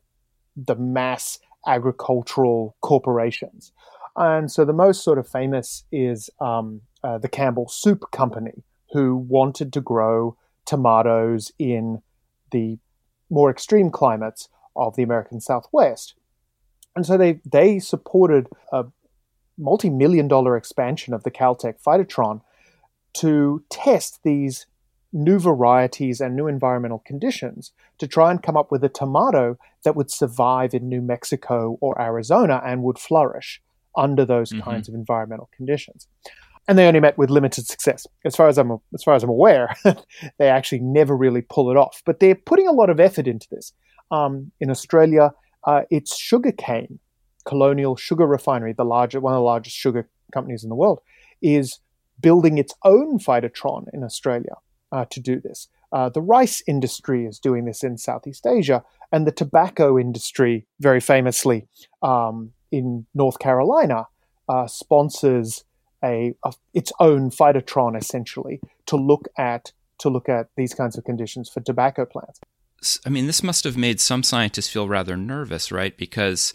the 0.56 0.76
mass 0.76 1.40
agricultural 1.68 2.76
corporations. 2.82 3.72
And 4.16 4.52
so 4.52 4.66
the 4.66 4.74
most 4.74 5.04
sort 5.04 5.18
of 5.18 5.28
famous 5.28 5.84
is 5.92 6.30
um, 6.40 6.82
uh, 7.04 7.18
the 7.18 7.30
Campbell 7.30 7.70
Soup 7.70 8.04
Company, 8.12 8.64
who 8.92 9.16
wanted 9.16 9.72
to 9.74 9.82
grow 9.82 10.36
tomatoes 10.66 11.52
in 11.58 12.02
the 12.52 12.78
more 13.30 13.50
extreme 13.50 13.90
climates 13.90 14.50
of 14.76 14.96
the 14.96 15.04
American 15.04 15.40
Southwest. 15.40 16.16
And 16.96 17.06
so 17.06 17.18
they, 17.18 17.40
they 17.46 17.80
supported 17.80 18.48
a 18.74 18.86
multi 19.58 19.90
million 19.90 20.28
dollar 20.28 20.58
expansion 20.58 21.14
of 21.14 21.24
the 21.24 21.32
Caltech 21.32 21.82
Phytotron 21.82 22.42
to 23.14 23.64
test 23.70 24.20
these 24.24 24.66
new 25.14 25.40
varieties 25.40 26.22
and 26.22 26.36
new 26.36 26.48
environmental 26.48 27.04
conditions 27.06 27.74
to 27.98 28.08
try 28.08 28.32
and 28.32 28.42
come 28.42 28.56
up 28.56 28.72
with 28.72 28.84
a 28.84 28.90
tomato 28.90 29.58
that 29.84 29.96
would 29.96 30.10
survive 30.10 30.74
in 30.74 30.88
New 30.88 31.02
Mexico 31.02 31.78
or 31.82 32.00
Arizona 32.02 32.62
and 32.66 32.84
would 32.84 32.98
flourish 32.98 33.62
under 33.98 34.26
those 34.26 34.52
mm-hmm. 34.52 34.62
kinds 34.62 34.88
of 34.88 34.96
environmental 34.96 35.50
conditions. 35.56 36.08
And 36.68 36.78
they 36.78 36.88
only 36.88 37.00
met 37.00 37.18
with 37.18 37.30
limited 37.30 37.68
success, 37.68 38.08
as 38.24 38.36
far 38.36 38.48
as 38.48 38.58
I'm 38.58 38.78
as 38.94 39.04
far 39.04 39.16
as 39.16 39.24
I'm 39.24 39.30
aware. 39.30 39.76
they 40.38 40.48
actually 40.48 40.80
never 40.80 41.18
really 41.18 41.42
pull 41.42 41.72
it 41.72 41.78
off, 41.78 42.02
but 42.06 42.20
they're 42.20 42.36
putting 42.36 42.68
a 42.68 42.72
lot 42.72 42.90
of 42.90 43.00
effort 43.00 43.28
into 43.28 43.48
this. 43.50 43.74
Um, 44.12 44.52
in 44.60 44.70
Australia, 44.70 45.34
uh, 45.66 45.82
it's 45.90 46.18
sugarcane, 46.18 47.00
Colonial 47.46 47.96
Sugar 47.96 48.28
Refinery, 48.28 48.74
the 48.74 48.86
larger 48.86 49.20
one 49.20 49.34
of 49.34 49.38
the 49.38 49.44
largest 49.44 49.76
sugar 49.76 50.08
companies 50.32 50.64
in 50.64 50.70
the 50.70 50.76
world, 50.76 51.00
is 51.42 51.80
building 52.22 52.58
its 52.58 52.74
own 52.84 53.20
phytotron 53.20 53.86
in 53.94 54.04
Australia 54.04 54.56
uh, 54.92 55.06
to 55.10 55.20
do 55.20 55.40
this. 55.40 55.68
Uh, 55.92 56.10
the 56.10 56.22
rice 56.22 56.64
industry 56.68 57.26
is 57.26 57.40
doing 57.40 57.66
this 57.66 57.84
in 57.84 57.98
Southeast 57.98 58.46
Asia, 58.48 58.84
and 59.12 59.28
the 59.28 59.32
tobacco 59.32 60.00
industry, 60.00 60.66
very 60.80 61.02
famously 61.02 61.68
um, 62.02 62.54
in 62.72 63.06
North 63.14 63.40
Carolina, 63.40 64.08
uh, 64.48 64.68
sponsors 64.68 65.66
a, 66.04 66.34
a, 66.46 66.54
its 66.74 66.92
own 67.00 67.30
phytotron 67.30 67.98
essentially 67.98 68.60
to 68.88 68.96
look 68.96 69.28
at 69.38 69.72
to 70.00 70.10
look 70.10 70.28
at 70.28 70.48
these 70.58 70.74
kinds 70.74 70.98
of 70.98 71.04
conditions 71.04 71.48
for 71.48 71.62
tobacco 71.62 72.06
plants. 72.06 72.40
I 73.06 73.10
mean, 73.10 73.28
this 73.28 73.44
must 73.44 73.64
have 73.66 73.78
made 73.78 74.00
some 74.00 74.24
scientists 74.24 74.68
feel 74.68 74.88
rather 74.88 75.16
nervous, 75.16 75.72
right? 75.72 75.96
Because 75.96 76.54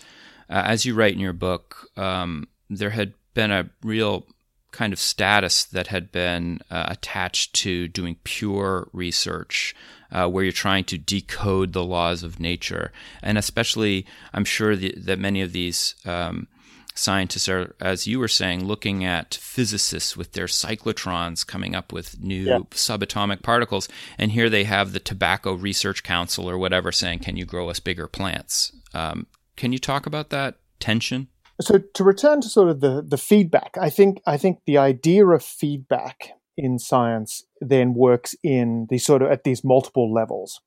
uh, 0.51 0.63
as 0.67 0.85
you 0.85 0.95
write 0.95 1.13
in 1.13 1.21
your 1.21 1.33
book, 1.33 1.89
um, 1.97 2.49
there 2.69 2.91
had 2.91 3.15
been 3.35 3.53
a 3.53 3.71
real 3.85 4.27
kind 4.73 4.93
of 4.93 4.99
status 4.99 5.65
that 5.65 5.89
had 5.89 6.13
been 6.13 6.61
uh, 6.71 6.87
attached 6.89 7.55
to 7.55 7.89
doing 7.89 8.17
pure 8.25 8.89
research, 8.93 9.75
uh, 10.13 10.29
where 10.29 10.45
you're 10.45 10.53
trying 10.53 10.85
to 10.85 10.99
decode 10.99 11.73
the 11.73 11.85
laws 11.85 12.23
of 12.23 12.41
nature. 12.41 12.93
And 13.23 13.39
especially, 13.39 14.07
I'm 14.33 14.45
sure 14.45 14.77
the, 14.77 14.95
that 14.99 15.19
many 15.19 15.41
of 15.41 15.53
these 15.53 15.95
um, 16.05 16.49
scientists 16.95 17.49
are, 17.49 17.75
as 17.81 18.07
you 18.07 18.19
were 18.19 18.29
saying, 18.29 18.65
looking 18.65 19.05
at 19.05 19.35
physicists 19.35 20.17
with 20.17 20.33
their 20.33 20.47
cyclotrons 20.47 21.47
coming 21.47 21.75
up 21.75 21.93
with 21.93 22.21
new 22.21 22.43
yeah. 22.43 22.59
subatomic 22.71 23.43
particles. 23.43 23.89
And 24.19 24.33
here 24.33 24.51
they 24.51 24.65
have 24.65 24.93
the 24.93 25.01
Tobacco 25.01 25.55
Research 25.55 26.03
Council 26.03 26.49
or 26.49 26.59
whatever 26.59 26.93
saying, 26.93 27.21
Can 27.21 27.37
you 27.37 27.45
grow 27.45 27.69
us 27.69 27.81
bigger 27.81 28.09
plants? 28.09 28.73
Um, 28.95 29.27
can 29.57 29.73
you 29.73 29.79
talk 29.79 30.07
about 30.07 30.31
that 30.31 30.57
tension? 30.81 31.29
So 31.61 31.79
to 31.79 32.05
return 32.05 32.41
to 32.43 32.49
sort 32.49 32.69
of 32.69 32.81
the 32.81 33.03
the 33.07 33.17
feedback, 33.17 33.77
I 33.81 33.91
think 33.91 34.21
I 34.27 34.37
think 34.37 34.61
the 34.67 34.79
idea 34.79 35.27
of 35.27 35.43
feedback 35.43 36.33
in 36.57 36.79
science 36.79 37.45
then 37.61 37.95
works 37.95 38.35
in 38.43 38.87
these 38.91 39.05
sort 39.05 39.23
of 39.23 39.31
at 39.31 39.45
these 39.45 39.65
multiple 39.65 40.13
levels. 40.13 40.61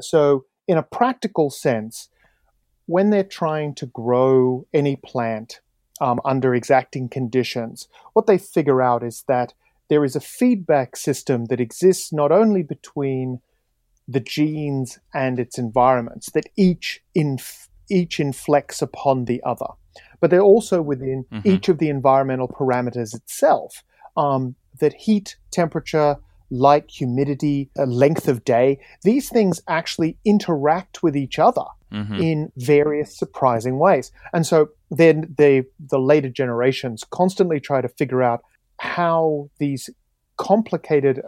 So 0.00 0.44
in 0.68 0.76
a 0.76 0.82
practical 0.82 1.50
sense, 1.50 2.08
when 2.86 3.10
they're 3.10 3.24
trying 3.24 3.74
to 3.76 3.86
grow 3.86 4.66
any 4.72 4.96
plant 4.96 5.60
um, 6.00 6.20
under 6.24 6.54
exacting 6.54 7.08
conditions, 7.08 7.88
what 8.12 8.26
they 8.26 8.38
figure 8.38 8.82
out 8.82 9.02
is 9.02 9.24
that 9.28 9.54
there 9.88 10.04
is 10.04 10.16
a 10.16 10.20
feedback 10.20 10.96
system 10.96 11.46
that 11.46 11.60
exists 11.60 12.12
not 12.12 12.32
only 12.32 12.62
between 12.62 13.40
the 14.08 14.20
genes 14.20 14.98
and 15.14 15.38
its 15.38 15.58
environments, 15.58 16.30
that 16.32 16.48
each 16.56 17.02
inf- 17.14 17.68
each 17.88 18.20
inflects 18.20 18.82
upon 18.82 19.24
the 19.24 19.42
other 19.44 19.66
but 20.20 20.30
they're 20.30 20.40
also 20.40 20.82
within 20.82 21.24
mm-hmm. 21.32 21.48
each 21.48 21.68
of 21.68 21.78
the 21.78 21.88
environmental 21.88 22.48
parameters 22.48 23.14
itself. 23.14 23.82
Um, 24.16 24.56
that 24.80 24.94
heat, 24.94 25.36
temperature, 25.50 26.16
light, 26.50 26.90
humidity, 26.90 27.70
uh, 27.78 27.84
length 27.84 28.28
of 28.28 28.44
day, 28.44 28.78
these 29.02 29.28
things 29.28 29.60
actually 29.68 30.16
interact 30.24 31.02
with 31.02 31.16
each 31.16 31.38
other 31.38 31.64
mm-hmm. 31.92 32.14
in 32.14 32.52
various 32.56 33.16
surprising 33.16 33.78
ways. 33.78 34.12
And 34.32 34.46
so 34.46 34.68
then 34.90 35.34
they, 35.36 35.64
the 35.78 35.98
later 35.98 36.28
generations 36.28 37.04
constantly 37.10 37.60
try 37.60 37.80
to 37.80 37.88
figure 37.88 38.22
out 38.22 38.42
how 38.78 39.50
these 39.58 39.90
complicated 40.36 41.22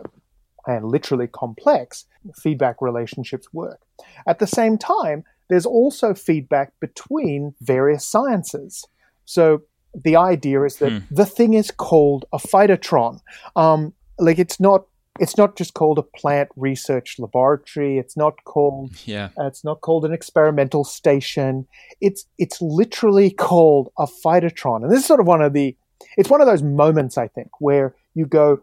and 0.67 0.85
literally 0.85 1.27
complex 1.27 2.05
feedback 2.37 2.83
relationships 2.83 3.53
work. 3.53 3.81
At 4.27 4.39
the 4.39 4.47
same 4.47 4.77
time, 4.77 5.25
there's 5.49 5.67
also 5.67 6.15
feedback 6.15 6.73
between 6.81 7.55
various 7.61 8.07
sciences. 8.07 8.85
So 9.25 9.63
the 9.95 10.17
idea 10.17 10.63
is 10.65 10.77
that 10.77 10.93
hmm. 10.93 10.99
the 11.11 11.27
thing 11.27 11.55
is 11.55 11.71
called 11.71 12.25
a 12.33 12.39
phytotron. 12.39 13.21
Um, 13.57 13.95
like 14.19 14.39
it's 14.39 14.61
not 14.61 14.87
it's 15.21 15.37
not 15.37 15.57
just 15.57 15.75
called 15.75 15.99
a 15.99 16.03
plant 16.03 16.49
research 16.57 17.19
laboratory. 17.19 17.99
It's 17.99 18.17
not 18.17 18.45
called 18.45 18.93
yeah. 19.05 19.31
Uh, 19.39 19.47
it's 19.47 19.65
not 19.65 19.81
called 19.81 20.05
an 20.05 20.13
experimental 20.13 20.85
station. 20.85 21.67
It's 22.01 22.27
it's 22.39 22.61
literally 22.61 23.31
called 23.31 23.91
a 23.99 24.07
phytotron. 24.07 24.83
And 24.83 24.93
this 24.93 25.01
is 25.01 25.07
sort 25.07 25.21
of 25.21 25.27
one 25.27 25.43
of 25.43 25.53
the 25.53 25.77
it's 26.17 26.31
one 26.31 26.41
of 26.41 26.47
those 26.47 26.63
moments 26.63 27.19
I 27.19 27.29
think 27.29 27.49
where 27.61 27.95
you 28.15 28.27
go 28.27 28.61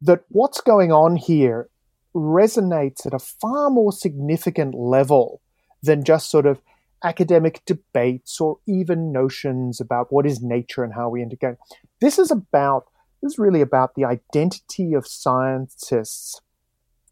that 0.00 0.24
what's 0.28 0.60
going 0.60 0.90
on 0.92 1.16
here 1.16 1.68
resonates 2.14 3.06
at 3.06 3.14
a 3.14 3.18
far 3.18 3.70
more 3.70 3.92
significant 3.92 4.74
level 4.74 5.40
than 5.82 6.04
just 6.04 6.30
sort 6.30 6.46
of 6.46 6.60
academic 7.04 7.62
debates 7.66 8.40
or 8.40 8.58
even 8.66 9.12
notions 9.12 9.80
about 9.80 10.12
what 10.12 10.26
is 10.26 10.40
nature 10.40 10.84
and 10.84 10.94
how 10.94 11.08
we 11.08 11.22
integrate. 11.22 11.56
This 12.00 12.18
is 12.18 12.30
about 12.30 12.86
this 13.22 13.34
is 13.34 13.38
really 13.38 13.60
about 13.60 13.94
the 13.94 14.04
identity 14.04 14.94
of 14.94 15.06
scientists 15.06 16.40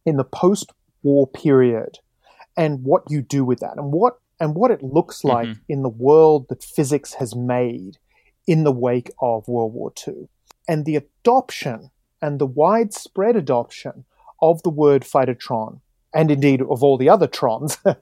in 0.05 0.17
the 0.17 0.25
post-war 0.25 1.29
period 1.29 1.99
and 2.57 2.83
what 2.83 3.05
you 3.09 3.23
do 3.23 3.45
with 3.45 3.61
that 3.61 3.77
and 3.77 3.93
what 3.93 4.19
and 4.41 4.55
what 4.55 4.71
it 4.71 4.83
looks 4.83 5.23
like 5.23 5.49
mm-hmm. 5.49 5.61
in 5.69 5.83
the 5.83 5.89
world 5.89 6.47
that 6.49 6.65
physics 6.65 7.15
has 7.15 7.37
made 7.37 7.99
in 8.47 8.65
the 8.65 8.73
wake 8.73 9.11
of 9.21 9.47
World 9.47 9.75
War 9.75 9.93
II. 10.07 10.29
And 10.67 10.85
the 10.85 10.97
adoption 10.97 11.91
and 12.23 12.39
the 12.39 12.47
widespread 12.47 13.37
adoption 13.37 14.05
of 14.41 14.63
the 14.63 14.71
word 14.71 15.03
phytotron, 15.03 15.81
and 16.15 16.31
indeed 16.31 16.63
of 16.63 16.83
all 16.83 16.97
the 16.97 17.09
other 17.09 17.29
trons, 17.29 17.77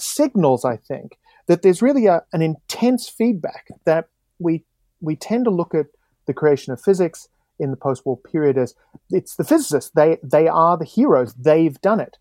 signals, 0.00 0.64
I 0.64 0.76
think, 0.76 1.18
that 1.46 1.62
there's 1.62 1.82
really 1.82 2.06
a, 2.06 2.22
an 2.32 2.42
intense 2.42 3.08
feedback 3.08 3.68
that 3.84 4.08
we 4.38 4.64
we 5.00 5.16
tend 5.16 5.44
to 5.44 5.50
look 5.50 5.74
at 5.74 5.86
the 6.26 6.34
creation 6.34 6.72
of 6.72 6.80
physics 6.80 7.28
in 7.58 7.70
the 7.70 7.76
post-war 7.76 8.16
period 8.16 8.58
as 8.58 8.74
it's 9.10 9.36
the 9.36 9.44
physicists. 9.44 9.90
They 9.94 10.18
they 10.22 10.48
are 10.48 10.76
the 10.76 10.84
heroes. 10.84 11.34
They've 11.34 11.80
done 11.80 12.00
it. 12.00 12.18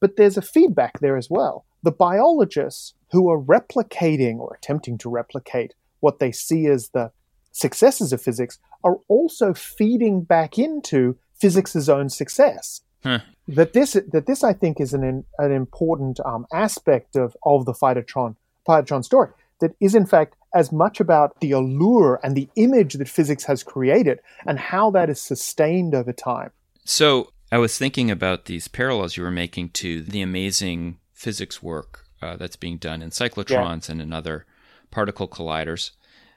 But 0.00 0.16
there's 0.16 0.36
a 0.36 0.42
feedback 0.42 1.00
there 1.00 1.16
as 1.16 1.28
well. 1.28 1.64
The 1.82 1.90
biologists 1.90 2.94
who 3.12 3.30
are 3.30 3.40
replicating 3.40 4.38
or 4.38 4.54
attempting 4.54 4.98
to 4.98 5.10
replicate 5.10 5.74
what 6.00 6.18
they 6.18 6.32
see 6.32 6.66
as 6.66 6.90
the 6.90 7.10
successes 7.52 8.12
of 8.12 8.22
physics 8.22 8.58
are 8.84 8.98
also 9.08 9.54
feeding 9.54 10.22
back 10.22 10.58
into 10.58 11.16
physics' 11.34 11.88
own 11.88 12.08
success. 12.08 12.82
Huh. 13.02 13.20
That 13.48 13.72
this 13.72 13.92
that 14.12 14.26
this 14.26 14.44
I 14.44 14.52
think 14.52 14.80
is 14.80 14.92
an 14.92 15.24
an 15.38 15.52
important 15.52 16.20
um, 16.24 16.46
aspect 16.52 17.16
of 17.16 17.36
of 17.44 17.64
the 17.64 17.72
Phytotron 17.72 18.36
Phytotron 18.66 19.04
story 19.04 19.30
that 19.60 19.74
is 19.80 19.94
in 19.94 20.06
fact 20.06 20.34
as 20.54 20.72
much 20.72 21.00
about 21.00 21.40
the 21.40 21.52
allure 21.52 22.20
and 22.22 22.34
the 22.34 22.48
image 22.56 22.94
that 22.94 23.08
physics 23.08 23.44
has 23.44 23.62
created 23.62 24.18
and 24.46 24.58
how 24.58 24.90
that 24.90 25.10
is 25.10 25.20
sustained 25.20 25.94
over 25.94 26.12
time. 26.12 26.50
So 26.84 27.32
I 27.52 27.58
was 27.58 27.76
thinking 27.76 28.10
about 28.10 28.46
these 28.46 28.68
parallels 28.68 29.16
you 29.16 29.22
were 29.22 29.30
making 29.30 29.70
to 29.70 30.02
the 30.02 30.22
amazing 30.22 30.98
physics 31.12 31.62
work 31.62 32.06
uh, 32.22 32.36
that's 32.36 32.56
being 32.56 32.78
done 32.78 33.02
in 33.02 33.10
cyclotrons 33.10 33.88
yeah. 33.88 33.92
and 33.92 34.02
in 34.02 34.12
other 34.12 34.46
particle 34.90 35.28
colliders. 35.28 35.90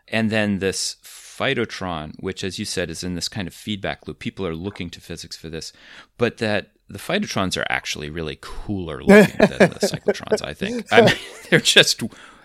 And 0.07 0.29
then 0.29 0.59
this 0.59 0.97
phytotron, 1.03 2.13
which, 2.19 2.43
as 2.43 2.59
you 2.59 2.65
said, 2.65 2.89
is 2.89 3.03
in 3.03 3.15
this 3.15 3.29
kind 3.29 3.47
of 3.47 3.53
feedback 3.53 4.07
loop. 4.07 4.19
People 4.19 4.45
are 4.45 4.55
looking 4.55 4.89
to 4.91 5.01
physics 5.01 5.35
for 5.35 5.49
this, 5.49 5.73
but 6.17 6.37
that 6.37 6.71
the 6.89 6.99
phytotrons 6.99 7.57
are 7.57 7.65
actually 7.69 8.09
really 8.09 8.37
cooler 8.41 9.01
looking 9.03 9.37
than 9.37 9.69
the 9.69 9.79
cyclotrons. 9.81 10.45
I 10.45 10.53
think. 10.53 10.85
I 10.91 11.01
mean, 11.01 11.15
they're 11.49 11.59
just 11.59 12.03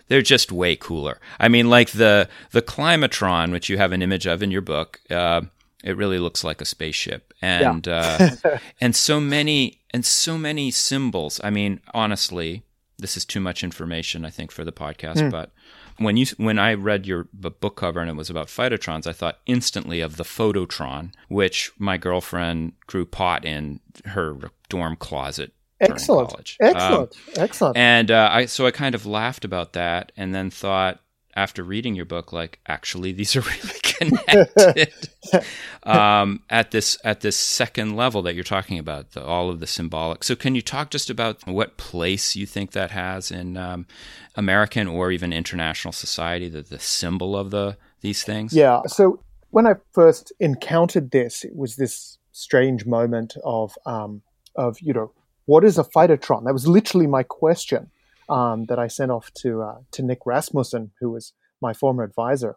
they're 0.09 0.23
just 0.23 0.53
way 0.53 0.77
cooler. 0.77 1.21
I 1.39 1.49
mean, 1.49 1.69
like 1.69 1.91
the 1.91 2.29
the 2.53 2.63
climatron, 2.63 3.53
which 3.53 3.69
you 3.69 3.77
have 3.79 3.93
an 3.93 4.03
image 4.03 4.27
of 4.27 4.43
in 4.43 4.51
your 4.51 4.63
book. 4.63 5.01
Uh, 5.11 5.43
it 5.85 5.97
really 5.97 6.19
looks 6.19 6.43
like 6.43 6.61
a 6.61 6.65
spaceship, 6.65 7.35
and 7.43 7.87
yeah. 7.87 8.31
uh, 8.45 8.59
and 8.81 8.97
so 8.97 9.21
many 9.21 9.83
and 9.91 10.05
so 10.05 10.39
many 10.39 10.71
symbols. 10.71 11.41
I 11.45 11.51
mean, 11.51 11.81
honestly, 11.93 12.63
this 12.99 13.17
is 13.17 13.25
too 13.25 13.41
much 13.41 13.63
information, 13.63 14.25
I 14.25 14.31
think, 14.31 14.51
for 14.51 14.65
the 14.65 14.73
podcast. 14.73 15.17
Mm. 15.17 15.31
But 15.31 15.53
when 15.99 16.17
you 16.17 16.27
when 16.37 16.59
I 16.59 16.75
read 16.75 17.07
your 17.07 17.29
book 17.33 17.77
cover 17.77 18.01
and 18.01 18.11
it 18.11 18.17
was 18.17 18.31
about 18.31 18.49
phytotrons, 18.49 19.07
I 19.07 19.13
thought 19.13 19.39
instantly 19.47 20.01
of 20.01 20.17
the 20.17 20.25
phototron, 20.25 21.13
which 21.29 21.73
my 21.79 21.97
girlfriend 21.97 22.73
grew 22.87 23.07
pot 23.07 23.45
in 23.45 23.81
her 24.05 24.37
dorm 24.69 24.97
closet. 24.97 25.53
Excellent, 25.81 26.57
excellent, 26.61 27.13
um, 27.13 27.35
excellent. 27.37 27.77
And 27.77 28.11
uh, 28.11 28.29
I 28.33 28.47
so 28.47 28.67
I 28.67 28.71
kind 28.71 28.95
of 28.95 29.05
laughed 29.05 29.45
about 29.45 29.75
that, 29.75 30.13
and 30.17 30.35
then 30.35 30.51
thought, 30.51 31.01
after 31.35 31.63
reading 31.63 31.95
your 31.95 32.07
book, 32.07 32.33
like 32.33 32.61
actually 32.67 33.13
these 33.13 33.37
are 33.37 33.41
really 33.63 33.79
connected 33.99 35.09
um, 35.83 36.43
at 36.51 36.71
this 36.71 36.99
at 37.05 37.21
this 37.21 37.37
second 37.37 37.97
level 37.97 38.23
that 38.23 38.35
you're 38.35 38.45
talking 38.45 38.79
about, 38.79 39.13
the, 39.13 39.25
all 39.25 39.51
of 39.51 39.61
the 39.61 39.67
symbolic. 39.67 40.25
So, 40.25 40.37
can 40.37 40.55
you 40.55 40.63
talk 40.63 40.91
just 40.91 41.11
about 41.11 41.47
what 41.47 41.77
place 41.77 42.37
you 42.37 42.47
think 42.47 42.73
that 42.73 42.91
has 42.91 43.31
in 43.31 43.57
um, 43.57 43.87
American 44.35 44.87
or 44.89 45.11
even 45.11 45.33
international 45.33 45.93
society, 45.93 46.49
the, 46.49 46.63
the 46.63 46.79
symbol 46.79 47.37
of 47.37 47.51
the 47.51 47.77
these 48.01 48.23
things? 48.23 48.53
Yeah. 48.53 48.83
So 48.87 49.21
when 49.51 49.67
I 49.67 49.75
first 49.93 50.33
encountered 50.41 51.11
this, 51.11 51.45
it 51.45 51.57
was 51.57 51.77
this 51.77 52.19
strange 52.33 52.85
moment 52.85 53.35
of 53.45 53.75
um, 53.87 54.23
of 54.55 54.79
you 54.81 54.93
know 54.93 55.13
what 55.47 55.65
is 55.65 55.79
a 55.79 55.85
phytotron? 55.85 56.45
That 56.45 56.53
was 56.53 56.69
literally 56.69 57.07
my 57.07 57.23
question 57.23 57.91
um, 58.29 58.67
that 58.67 58.79
I 58.79 58.89
sent 58.89 59.11
off 59.11 59.33
to 59.43 59.63
uh, 59.63 59.79
to 59.93 60.03
Nick 60.03 60.21
Rasmussen, 60.27 60.93
who 61.01 61.11
was 61.11 61.33
my 61.61 61.73
former 61.73 62.03
advisor, 62.03 62.57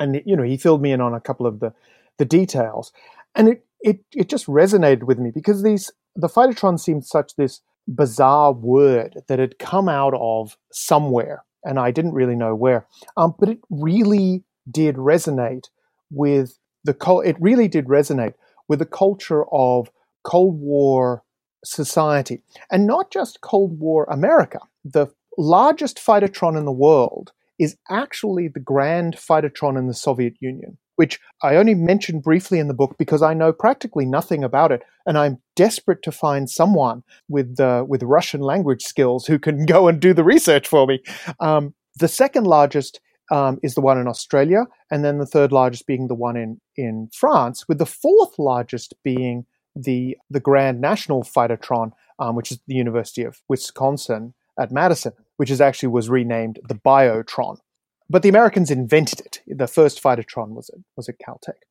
and 0.00 0.22
you 0.24 0.36
know 0.36 0.42
he 0.42 0.56
filled 0.56 0.82
me 0.82 0.92
in 0.92 1.00
on 1.00 1.14
a 1.14 1.20
couple 1.20 1.46
of 1.46 1.60
the 1.60 1.72
the 2.18 2.24
details, 2.24 2.92
and 3.34 3.48
it 3.48 3.66
it 3.80 4.00
it 4.14 4.28
just 4.28 4.46
resonated 4.46 5.04
with 5.04 5.18
me 5.18 5.30
because 5.30 5.62
these 5.62 5.92
the 6.14 6.28
phytotron 6.28 6.78
seemed 6.78 7.04
such 7.04 7.36
this 7.36 7.60
bizarre 7.88 8.52
word 8.52 9.22
that 9.28 9.38
had 9.38 9.58
come 9.58 9.88
out 9.88 10.14
of 10.14 10.56
somewhere, 10.72 11.44
and 11.64 11.78
I 11.78 11.90
didn't 11.90 12.14
really 12.14 12.36
know 12.36 12.54
where, 12.54 12.86
um, 13.16 13.34
but 13.38 13.48
it 13.48 13.58
really 13.70 14.44
did 14.70 14.96
resonate 14.96 15.68
with 16.10 16.58
the 16.84 16.96
it 17.24 17.36
really 17.40 17.68
did 17.68 17.86
resonate 17.86 18.34
with 18.68 18.78
the 18.78 18.86
culture 18.86 19.44
of 19.52 19.90
Cold 20.24 20.60
War 20.60 21.22
society, 21.64 22.42
and 22.70 22.86
not 22.86 23.10
just 23.10 23.40
Cold 23.40 23.78
War 23.78 24.06
America. 24.10 24.60
The 24.84 25.08
largest 25.38 25.98
phytotron 25.98 26.56
in 26.56 26.64
the 26.64 26.72
world 26.72 27.32
is 27.58 27.76
actually 27.90 28.48
the 28.48 28.60
Grand 28.60 29.16
Phytotron 29.16 29.78
in 29.78 29.86
the 29.86 29.94
Soviet 29.94 30.34
Union, 30.40 30.78
which 30.96 31.18
I 31.42 31.56
only 31.56 31.74
mentioned 31.74 32.22
briefly 32.22 32.58
in 32.58 32.68
the 32.68 32.74
book 32.74 32.96
because 32.98 33.22
I 33.22 33.34
know 33.34 33.52
practically 33.52 34.06
nothing 34.06 34.44
about 34.44 34.72
it, 34.72 34.82
and 35.06 35.16
I'm 35.16 35.38
desperate 35.54 36.02
to 36.02 36.12
find 36.12 36.50
someone 36.50 37.02
with 37.28 37.58
uh, 37.60 37.84
with 37.88 38.02
Russian 38.02 38.40
language 38.40 38.82
skills 38.82 39.26
who 39.26 39.38
can 39.38 39.66
go 39.66 39.88
and 39.88 40.00
do 40.00 40.12
the 40.12 40.24
research 40.24 40.68
for 40.68 40.86
me. 40.86 41.02
Um, 41.40 41.74
the 41.98 42.08
second 42.08 42.46
largest 42.46 43.00
um, 43.30 43.58
is 43.62 43.74
the 43.74 43.80
one 43.80 43.98
in 43.98 44.06
Australia, 44.06 44.66
and 44.90 45.04
then 45.04 45.18
the 45.18 45.26
third 45.26 45.52
largest 45.52 45.86
being 45.86 46.08
the 46.08 46.14
one 46.14 46.36
in 46.36 46.60
in 46.76 47.08
France, 47.12 47.66
with 47.68 47.78
the 47.78 47.86
fourth 47.86 48.38
largest 48.38 48.94
being 49.02 49.46
the 49.74 50.16
the 50.30 50.40
Grand 50.40 50.80
National 50.80 51.22
Phytotron, 51.22 51.92
um, 52.18 52.36
which 52.36 52.50
is 52.50 52.60
the 52.66 52.74
University 52.74 53.22
of 53.22 53.40
Wisconsin 53.48 54.34
at 54.58 54.72
Madison, 54.72 55.12
which 55.36 55.50
is 55.50 55.60
actually 55.60 55.88
was 55.88 56.08
renamed 56.08 56.60
the 56.68 56.74
Biotron. 56.74 57.58
But 58.08 58.22
the 58.22 58.28
Americans 58.28 58.70
invented 58.70 59.20
it. 59.20 59.42
The 59.46 59.66
first 59.66 60.02
Phytotron 60.02 60.50
was 60.50 60.70
at, 60.70 60.78
was 60.96 61.08
at 61.08 61.18
Caltech, 61.18 61.62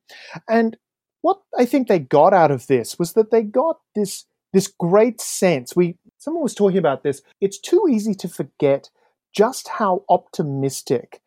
and 0.49 0.77
what 1.21 1.41
I 1.57 1.65
think 1.65 1.87
they 1.87 1.99
got 1.99 2.33
out 2.33 2.51
of 2.51 2.67
this 2.67 2.99
was 2.99 3.13
that 3.13 3.31
they 3.31 3.41
got 3.41 3.79
this 3.95 4.25
this 4.51 4.67
great 4.67 5.21
sense. 5.21 5.75
We 5.75 5.97
someone 6.17 6.43
was 6.43 6.55
talking 6.55 6.77
about 6.77 7.03
this. 7.03 7.21
It's 7.39 7.59
too 7.59 7.87
easy 7.89 8.13
to 8.15 8.27
forget 8.27 8.89
just 9.33 9.67
how 9.67 10.03
optimistic 10.09 11.21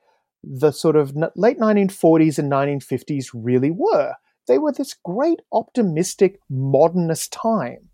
the 0.44 0.70
sort 0.70 0.96
of 0.96 1.16
late 1.36 1.58
1940s 1.58 2.38
and 2.38 2.50
1950s 2.50 3.30
really 3.34 3.70
were 3.70 4.14
they 4.48 4.58
were 4.58 4.72
this 4.72 4.94
great 5.04 5.40
optimistic 5.52 6.40
modernist 6.50 7.32
time. 7.32 7.90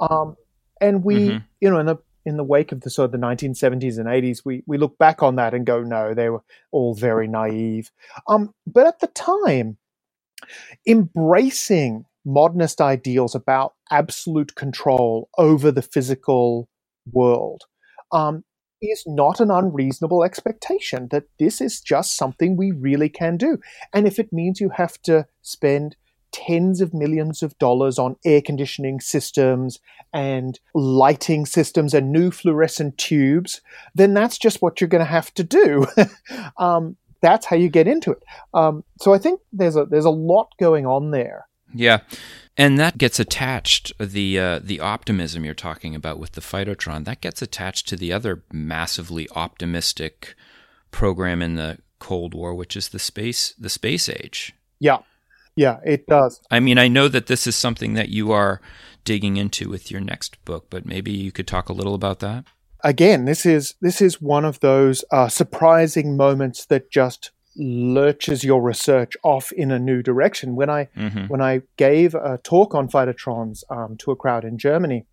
Um, 0.00 0.34
and 0.80 1.04
we, 1.04 1.28
mm-hmm. 1.28 1.44
you 1.60 1.70
know, 1.70 1.78
in 1.78 1.86
the 1.86 1.98
in 2.24 2.36
the 2.36 2.44
wake 2.44 2.72
of 2.72 2.80
the 2.80 2.90
sort 2.90 3.06
of 3.06 3.12
the 3.12 3.26
1970s 3.26 3.98
and 3.98 4.06
80s, 4.06 4.42
we 4.44 4.62
we 4.66 4.78
look 4.78 4.98
back 4.98 5.22
on 5.22 5.36
that 5.36 5.54
and 5.54 5.66
go, 5.66 5.82
no, 5.82 6.14
they 6.14 6.28
were 6.28 6.42
all 6.72 6.94
very 6.94 7.28
naive. 7.28 7.90
Um, 8.28 8.54
but 8.66 8.86
at 8.86 9.00
the 9.00 9.08
time, 9.08 9.78
embracing 10.86 12.04
modernist 12.24 12.80
ideals 12.80 13.34
about 13.34 13.74
absolute 13.90 14.54
control 14.54 15.28
over 15.38 15.70
the 15.70 15.82
physical 15.82 16.68
world 17.12 17.62
um, 18.12 18.44
is 18.80 19.04
not 19.06 19.40
an 19.40 19.50
unreasonable 19.50 20.24
expectation 20.24 21.08
that 21.10 21.24
this 21.38 21.60
is 21.60 21.80
just 21.80 22.16
something 22.16 22.56
we 22.56 22.70
really 22.70 23.08
can 23.08 23.36
do. 23.36 23.58
And 23.92 24.06
if 24.06 24.18
it 24.18 24.32
means 24.32 24.60
you 24.60 24.70
have 24.70 25.00
to 25.02 25.26
spend 25.42 25.96
tens 26.34 26.80
of 26.80 26.92
millions 26.92 27.42
of 27.42 27.56
dollars 27.58 27.96
on 27.96 28.16
air 28.24 28.42
conditioning 28.42 29.00
systems 29.00 29.78
and 30.12 30.58
lighting 30.74 31.46
systems 31.46 31.94
and 31.94 32.10
new 32.10 32.32
fluorescent 32.32 32.98
tubes, 32.98 33.60
then 33.94 34.14
that's 34.14 34.36
just 34.36 34.60
what 34.60 34.80
you're 34.80 34.88
going 34.88 35.04
to 35.04 35.10
have 35.10 35.32
to 35.34 35.44
do. 35.44 35.86
um, 36.58 36.96
that's 37.20 37.46
how 37.46 37.56
you 37.56 37.68
get 37.68 37.86
into 37.86 38.10
it. 38.10 38.22
Um, 38.52 38.82
so 39.00 39.14
I 39.14 39.18
think 39.18 39.40
there's 39.52 39.76
a 39.76 39.86
there's 39.86 40.04
a 40.04 40.10
lot 40.10 40.48
going 40.58 40.86
on 40.86 41.12
there. 41.12 41.46
Yeah. 41.72 42.00
And 42.56 42.78
that 42.78 42.98
gets 42.98 43.18
attached 43.18 43.92
the 43.98 44.38
uh, 44.38 44.60
the 44.62 44.80
optimism 44.80 45.44
you're 45.44 45.54
talking 45.54 45.94
about 45.94 46.18
with 46.18 46.32
the 46.32 46.40
phytotron. 46.40 47.04
That 47.04 47.20
gets 47.20 47.42
attached 47.42 47.88
to 47.88 47.96
the 47.96 48.12
other 48.12 48.42
massively 48.52 49.28
optimistic 49.34 50.34
program 50.90 51.42
in 51.42 51.54
the 51.54 51.78
Cold 51.98 52.34
War, 52.34 52.54
which 52.54 52.76
is 52.76 52.90
the 52.90 52.98
space 52.98 53.54
the 53.58 53.70
space 53.70 54.08
age. 54.08 54.52
Yeah, 54.78 54.98
yeah, 55.56 55.78
it 55.84 56.06
does. 56.06 56.40
I 56.50 56.60
mean, 56.60 56.78
I 56.78 56.88
know 56.88 57.08
that 57.08 57.26
this 57.26 57.46
is 57.46 57.56
something 57.56 57.94
that 57.94 58.08
you 58.08 58.32
are 58.32 58.60
digging 59.04 59.36
into 59.36 59.68
with 59.68 59.90
your 59.90 60.00
next 60.00 60.42
book, 60.44 60.66
but 60.70 60.86
maybe 60.86 61.12
you 61.12 61.30
could 61.30 61.46
talk 61.46 61.68
a 61.68 61.72
little 61.72 61.94
about 61.94 62.20
that. 62.20 62.44
Again, 62.82 63.24
this 63.24 63.46
is 63.46 63.74
this 63.80 64.02
is 64.02 64.20
one 64.20 64.44
of 64.44 64.60
those 64.60 65.04
uh, 65.10 65.28
surprising 65.28 66.16
moments 66.16 66.66
that 66.66 66.90
just 66.90 67.30
lurches 67.56 68.42
your 68.42 68.60
research 68.60 69.16
off 69.22 69.52
in 69.52 69.70
a 69.70 69.78
new 69.78 70.02
direction. 70.02 70.56
When 70.56 70.68
I 70.68 70.88
mm-hmm. 70.96 71.26
when 71.28 71.40
I 71.40 71.62
gave 71.76 72.14
a 72.14 72.38
talk 72.42 72.74
on 72.74 72.88
phytotrons 72.88 73.62
um, 73.70 73.96
to 73.98 74.10
a 74.10 74.16
crowd 74.16 74.44
in 74.44 74.58
Germany, 74.58 75.06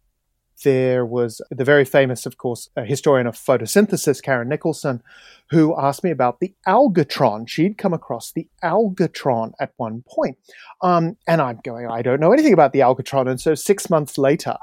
there 0.64 1.06
was 1.06 1.42
the 1.50 1.64
very 1.64 1.86
famous, 1.86 2.26
of 2.26 2.38
course, 2.38 2.70
historian 2.76 3.28
of 3.28 3.36
photosynthesis, 3.36 4.22
Karin 4.22 4.50
Nickelsen, 4.50 5.02
who 5.50 5.80
asked 5.80 6.04
me 6.04 6.12
about 6.12 6.40
the 6.40 6.54
algatron. 6.68 7.48
She'd 7.48 7.78
come 7.78 7.94
across 7.94 8.32
the 8.32 8.48
algatron 8.64 9.52
at 9.60 9.74
one 9.78 10.04
point. 10.08 10.38
Um, 10.82 11.18
and 11.28 11.42
I'm 11.42 11.60
going, 11.64 11.88
I 11.88 12.02
don't 12.02 12.20
know 12.20 12.32
anything 12.32 12.54
about 12.54 12.74
the 12.74 12.80
algatron. 12.80 13.30
And 13.30 13.40
so 13.40 13.56
six 13.56 13.90
months 13.90 14.18
later, 14.18 14.58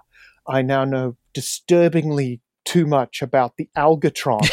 I 0.46 0.62
now 0.62 0.84
know 0.84 1.16
disturbingly 1.34 2.40
too 2.64 2.86
much 2.86 3.22
about 3.22 3.56
the 3.56 3.68
algatron, 3.76 4.48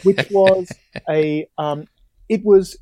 which 0.02 0.28
was 0.30 0.70
a 1.08 1.48
um, 1.58 1.86
it 2.28 2.44
was 2.44 2.76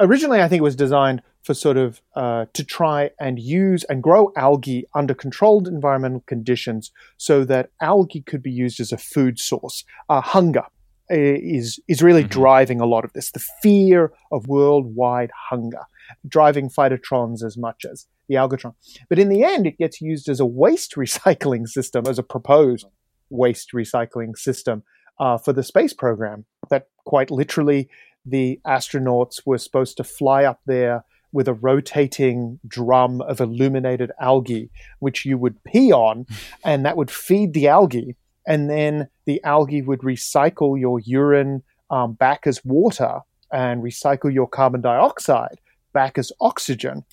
originally, 0.00 0.40
I 0.40 0.48
think, 0.48 0.60
it 0.60 0.64
was 0.64 0.76
designed 0.76 1.22
for 1.42 1.54
sort 1.54 1.76
of 1.76 2.00
uh, 2.16 2.46
to 2.52 2.64
try 2.64 3.10
and 3.18 3.38
use 3.38 3.84
and 3.84 4.02
grow 4.02 4.32
algae 4.36 4.84
under 4.94 5.14
controlled 5.14 5.66
environmental 5.66 6.22
conditions 6.26 6.92
so 7.16 7.44
that 7.44 7.70
algae 7.80 8.22
could 8.22 8.42
be 8.42 8.50
used 8.50 8.80
as 8.80 8.92
a 8.92 8.98
food 8.98 9.38
source, 9.38 9.84
uh, 10.08 10.20
hunger. 10.20 10.64
is 11.08 11.80
is 11.88 12.02
really 12.02 12.22
mm-hmm. 12.22 12.40
driving 12.40 12.80
a 12.80 12.86
lot 12.86 13.04
of 13.04 13.12
this. 13.14 13.30
The 13.30 13.44
fear 13.62 14.12
of 14.30 14.46
worldwide 14.46 15.30
hunger, 15.50 15.84
driving 16.28 16.68
phytotrons 16.68 17.42
as 17.42 17.56
much 17.56 17.84
as 17.90 18.06
the 18.28 18.36
algatron. 18.36 18.74
But 19.08 19.18
in 19.18 19.28
the 19.28 19.42
end, 19.42 19.66
it 19.66 19.78
gets 19.78 20.00
used 20.00 20.28
as 20.28 20.40
a 20.40 20.46
waste 20.46 20.94
recycling 20.96 21.66
system, 21.66 22.04
as 22.06 22.18
a 22.18 22.22
proposed 22.22 22.86
waste 23.30 23.72
recycling 23.72 24.36
system 24.36 24.82
uh, 25.18 25.38
for 25.38 25.52
the 25.52 25.62
space 25.62 25.94
program. 25.94 26.44
That 26.68 26.88
quite 27.06 27.30
literally, 27.30 27.88
the 28.26 28.60
astronauts 28.66 29.40
were 29.46 29.58
supposed 29.58 29.96
to 29.96 30.04
fly 30.04 30.44
up 30.44 30.60
there 30.66 31.04
with 31.32 31.48
a 31.48 31.54
rotating 31.54 32.58
drum 32.66 33.20
of 33.22 33.40
illuminated 33.40 34.10
algae, 34.20 34.70
which 34.98 35.24
you 35.24 35.38
would 35.38 35.62
pee 35.64 35.92
on, 35.92 36.26
and 36.64 36.84
that 36.84 36.96
would 36.96 37.10
feed 37.10 37.54
the 37.54 37.68
algae. 37.68 38.16
And 38.46 38.68
then 38.70 39.08
the 39.26 39.42
algae 39.44 39.82
would 39.82 40.00
recycle 40.00 40.78
your 40.78 40.98
urine 41.00 41.62
um, 41.90 42.14
back 42.14 42.46
as 42.46 42.64
water 42.64 43.20
and 43.52 43.82
recycle 43.82 44.32
your 44.32 44.48
carbon 44.48 44.80
dioxide 44.80 45.60
back 45.92 46.18
as 46.18 46.32
oxygen. 46.40 47.04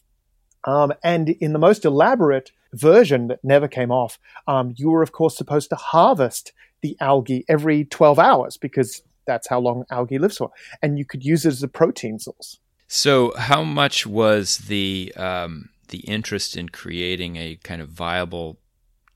Um, 0.66 0.94
and 1.04 1.30
in 1.30 1.54
the 1.54 1.60
most 1.60 1.86
elaborate 1.86 2.52
version 2.74 3.28
that 3.28 3.44
never 3.44 3.68
came 3.68 3.92
off, 3.92 4.20
um, 4.48 4.74
you 4.76 4.90
were, 4.90 5.02
of 5.02 5.12
course, 5.12 5.38
supposed 5.38 5.70
to 5.70 5.76
harvest 5.76 6.54
the 6.82 6.98
algae 7.00 7.46
every 7.48 7.86
12 7.86 8.20
hours 8.20 8.58
because 8.58 9.02
that's 9.26 9.48
how 9.48 9.60
long 9.60 9.86
algae 9.90 10.20
lives 10.20 10.38
for. 10.38 10.52
And 10.82 10.98
you 10.98 11.06
could 11.06 11.24
use 11.24 11.46
it 11.46 11.50
as 11.50 11.64
a 11.64 11.68
protein 11.68 12.20
source. 12.20 12.60
So, 12.88 13.34
how 13.38 13.64
much 13.64 14.08
was 14.08 14.60
the 14.60 15.14
um, 15.18 15.70
the 15.90 16.00
interest 16.00 16.56
in 16.56 16.70
creating 16.70 17.36
a 17.36 17.58
kind 17.64 17.82
of 17.82 17.90
viable, 17.90 18.60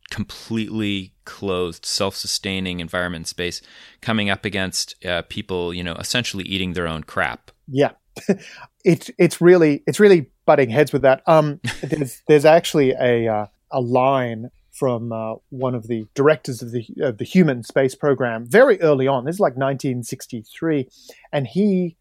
completely 0.09 1.13
closed, 1.23 1.85
self-sustaining 1.85 2.81
environment 2.81 3.27
space 3.27 3.61
coming 4.01 4.29
up 4.29 4.43
against 4.43 5.03
uh, 5.05 5.21
people, 5.23 5.73
you 5.73 5.83
know, 5.83 5.93
essentially 5.95 6.43
eating 6.43 6.73
their 6.73 6.87
own 6.87 7.03
crap? 7.03 7.51
Yeah, 7.67 7.91
it's 8.83 9.09
it's 9.17 9.39
really 9.39 9.83
it's 9.87 10.01
really 10.01 10.29
butting 10.45 10.69
heads 10.69 10.91
with 10.91 11.03
that. 11.03 11.23
Um, 11.25 11.61
there's 11.81 12.21
there's 12.27 12.45
actually 12.45 12.91
a 12.91 13.27
uh, 13.27 13.45
a 13.71 13.79
line 13.79 14.49
from 14.71 15.11
uh, 15.13 15.35
one 15.49 15.75
of 15.75 15.87
the 15.87 16.05
directors 16.13 16.61
of 16.61 16.71
the 16.71 16.85
of 17.01 17.19
the 17.19 17.25
human 17.25 17.63
space 17.63 17.95
program 17.95 18.45
very 18.45 18.81
early 18.81 19.07
on. 19.07 19.23
This 19.23 19.35
is 19.35 19.39
like 19.39 19.55
1963, 19.55 20.89
and 21.31 21.47
he 21.47 21.95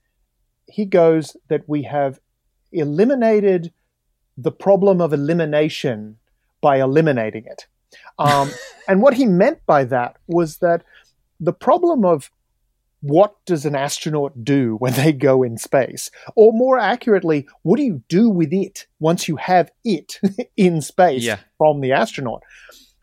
he 0.71 0.85
goes 0.85 1.37
that 1.49 1.69
we 1.69 1.83
have 1.83 2.21
eliminated 2.73 3.73
the 4.37 4.53
problem 4.53 5.01
of 5.01 5.13
elimination 5.13 6.17
by 6.61 6.81
eliminating 6.81 7.45
it. 7.47 7.67
Um, 8.19 8.51
and 8.89 9.03
what 9.03 9.15
he 9.15 9.27
meant 9.27 9.65
by 9.67 9.85
that 9.85 10.17
was 10.27 10.59
that 10.59 10.85
the 11.39 11.53
problem 11.53 12.05
of 12.05 12.31
what 13.03 13.35
does 13.47 13.65
an 13.65 13.75
astronaut 13.75 14.45
do 14.45 14.77
when 14.77 14.93
they 14.93 15.13
go 15.13 15.43
in 15.43 15.57
space? 15.57 16.11
Or 16.37 16.53
more 16.53 16.79
accurately, 16.79 17.49
what 17.63 17.79
do 17.79 17.83
you 17.83 18.03
do 18.09 18.29
with 18.29 18.53
it 18.53 18.87
once 18.99 19.27
you 19.27 19.37
have 19.37 19.71
it 19.85 20.21
in 20.57 20.83
space 20.83 21.23
yeah. 21.23 21.39
from 21.57 21.81
the 21.81 21.93
astronaut? 21.93 22.43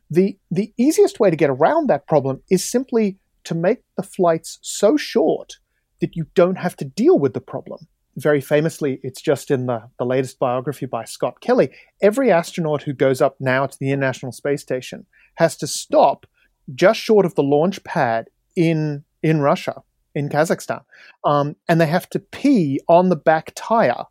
The, 0.10 0.38
the 0.52 0.72
easiest 0.78 1.20
way 1.20 1.30
to 1.30 1.36
get 1.36 1.50
around 1.50 1.88
that 1.88 2.08
problem 2.08 2.42
is 2.50 2.64
simply 2.64 3.18
to 3.44 3.56
make 3.56 3.80
the 3.96 4.04
flights 4.04 4.60
so 4.62 4.98
short 4.98 5.58
that 6.02 6.16
you 6.16 6.26
don't 6.36 6.58
have 6.58 6.76
to 6.78 6.86
deal 6.86 7.18
with 7.18 7.34
the 7.34 7.42
problem. 7.42 7.88
Very 8.16 8.42
famously, 8.42 9.00
it's 9.04 9.22
just 9.22 9.52
in 9.52 9.68
the, 9.68 9.90
the 10.00 10.06
latest 10.06 10.40
biography 10.40 10.88
by 10.88 11.06
Scott 11.06 11.40
Kelly. 11.40 11.70
Every 12.02 12.32
astronaut 12.32 12.84
who 12.84 12.94
goes 12.94 13.22
up 13.22 13.36
now 13.40 13.68
to 13.68 13.78
the 13.80 13.92
International 13.92 14.32
Space 14.32 14.62
Station 14.62 15.06
has 15.36 15.56
to 15.58 15.68
stop 15.68 16.26
just 16.74 17.00
short 17.00 17.26
of 17.26 17.36
the 17.36 17.44
launch 17.44 17.84
pad 17.84 18.30
in 18.56 19.04
in 19.24 19.42
Russia, 19.42 19.84
in 20.16 20.30
Kazakhstan, 20.30 20.82
um, 21.24 21.56
and 21.68 21.80
they 21.80 21.86
have 21.86 22.10
to 22.12 22.20
pee 22.20 22.80
on 22.88 23.10
the 23.10 23.16
back 23.16 23.52
tire 23.56 24.06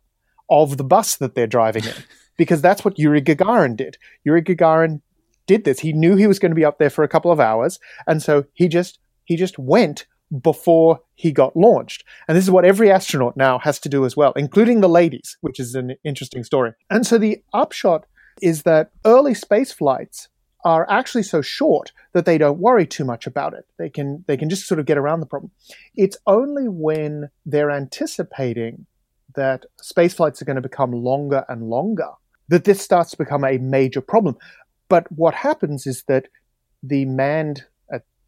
of 0.49 0.77
the 0.77 0.83
bus 0.83 1.17
that 1.17 1.35
they're 1.35 1.47
driving 1.47 1.83
in, 1.83 1.93
because 2.37 2.61
that's 2.61 2.85
what 2.85 2.97
Yuri 2.97 3.21
Gagarin 3.21 3.75
did. 3.75 3.97
Yuri 4.23 4.41
Gagarin 4.41 5.01
did 5.47 5.63
this. 5.65 5.79
He 5.79 5.93
knew 5.93 6.15
he 6.15 6.27
was 6.27 6.39
going 6.39 6.51
to 6.51 6.55
be 6.55 6.65
up 6.65 6.77
there 6.77 6.89
for 6.89 7.03
a 7.03 7.09
couple 7.09 7.31
of 7.31 7.39
hours, 7.39 7.79
and 8.05 8.21
so 8.21 8.45
he 8.53 8.67
just 8.67 8.99
he 9.25 9.35
just 9.35 9.59
went 9.59 10.05
before 10.41 10.99
he 11.15 11.31
got 11.31 11.55
launched. 11.55 12.03
And 12.27 12.37
this 12.37 12.43
is 12.43 12.51
what 12.51 12.65
every 12.65 12.91
astronaut 12.91 13.37
now 13.37 13.59
has 13.59 13.79
to 13.79 13.89
do 13.89 14.05
as 14.05 14.17
well, 14.17 14.33
including 14.35 14.81
the 14.81 14.89
ladies, 14.89 15.37
which 15.41 15.59
is 15.59 15.75
an 15.75 15.95
interesting 16.03 16.43
story. 16.43 16.73
And 16.89 17.05
so 17.05 17.17
the 17.17 17.41
upshot 17.53 18.05
is 18.41 18.63
that 18.63 18.91
early 19.05 19.33
space 19.33 19.71
flights 19.71 20.29
are 20.65 20.89
actually 20.89 21.23
so 21.23 21.41
short 21.41 21.91
that 22.13 22.25
they 22.25 22.37
don't 22.37 22.59
worry 22.59 22.85
too 22.85 23.05
much 23.05 23.25
about 23.25 23.53
it. 23.53 23.65
They 23.77 23.89
can 23.89 24.25
they 24.27 24.35
can 24.37 24.49
just 24.49 24.67
sort 24.67 24.79
of 24.79 24.85
get 24.85 24.97
around 24.97 25.21
the 25.21 25.25
problem. 25.25 25.51
It's 25.95 26.17
only 26.27 26.67
when 26.67 27.29
they're 27.45 27.71
anticipating 27.71 28.85
that 29.35 29.65
space 29.81 30.13
flights 30.13 30.41
are 30.41 30.45
going 30.45 30.55
to 30.55 30.61
become 30.61 30.91
longer 30.91 31.45
and 31.47 31.69
longer 31.69 32.09
that 32.49 32.63
this 32.63 32.81
starts 32.81 33.11
to 33.11 33.17
become 33.17 33.43
a 33.43 33.57
major 33.59 34.01
problem. 34.01 34.35
But 34.89 35.09
what 35.11 35.33
happens 35.33 35.85
is 35.85 36.03
that 36.07 36.27
the 36.81 37.05
manned 37.05 37.65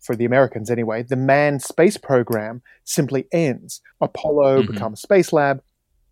for 0.01 0.15
the 0.15 0.25
Americans 0.25 0.69
anyway, 0.69 1.03
the 1.03 1.15
manned 1.15 1.61
space 1.61 1.97
program 1.97 2.61
simply 2.83 3.27
ends. 3.31 3.81
Apollo 4.01 4.61
mm-hmm. 4.61 4.73
becomes 4.73 5.01
Space 5.01 5.33
Lab, 5.33 5.61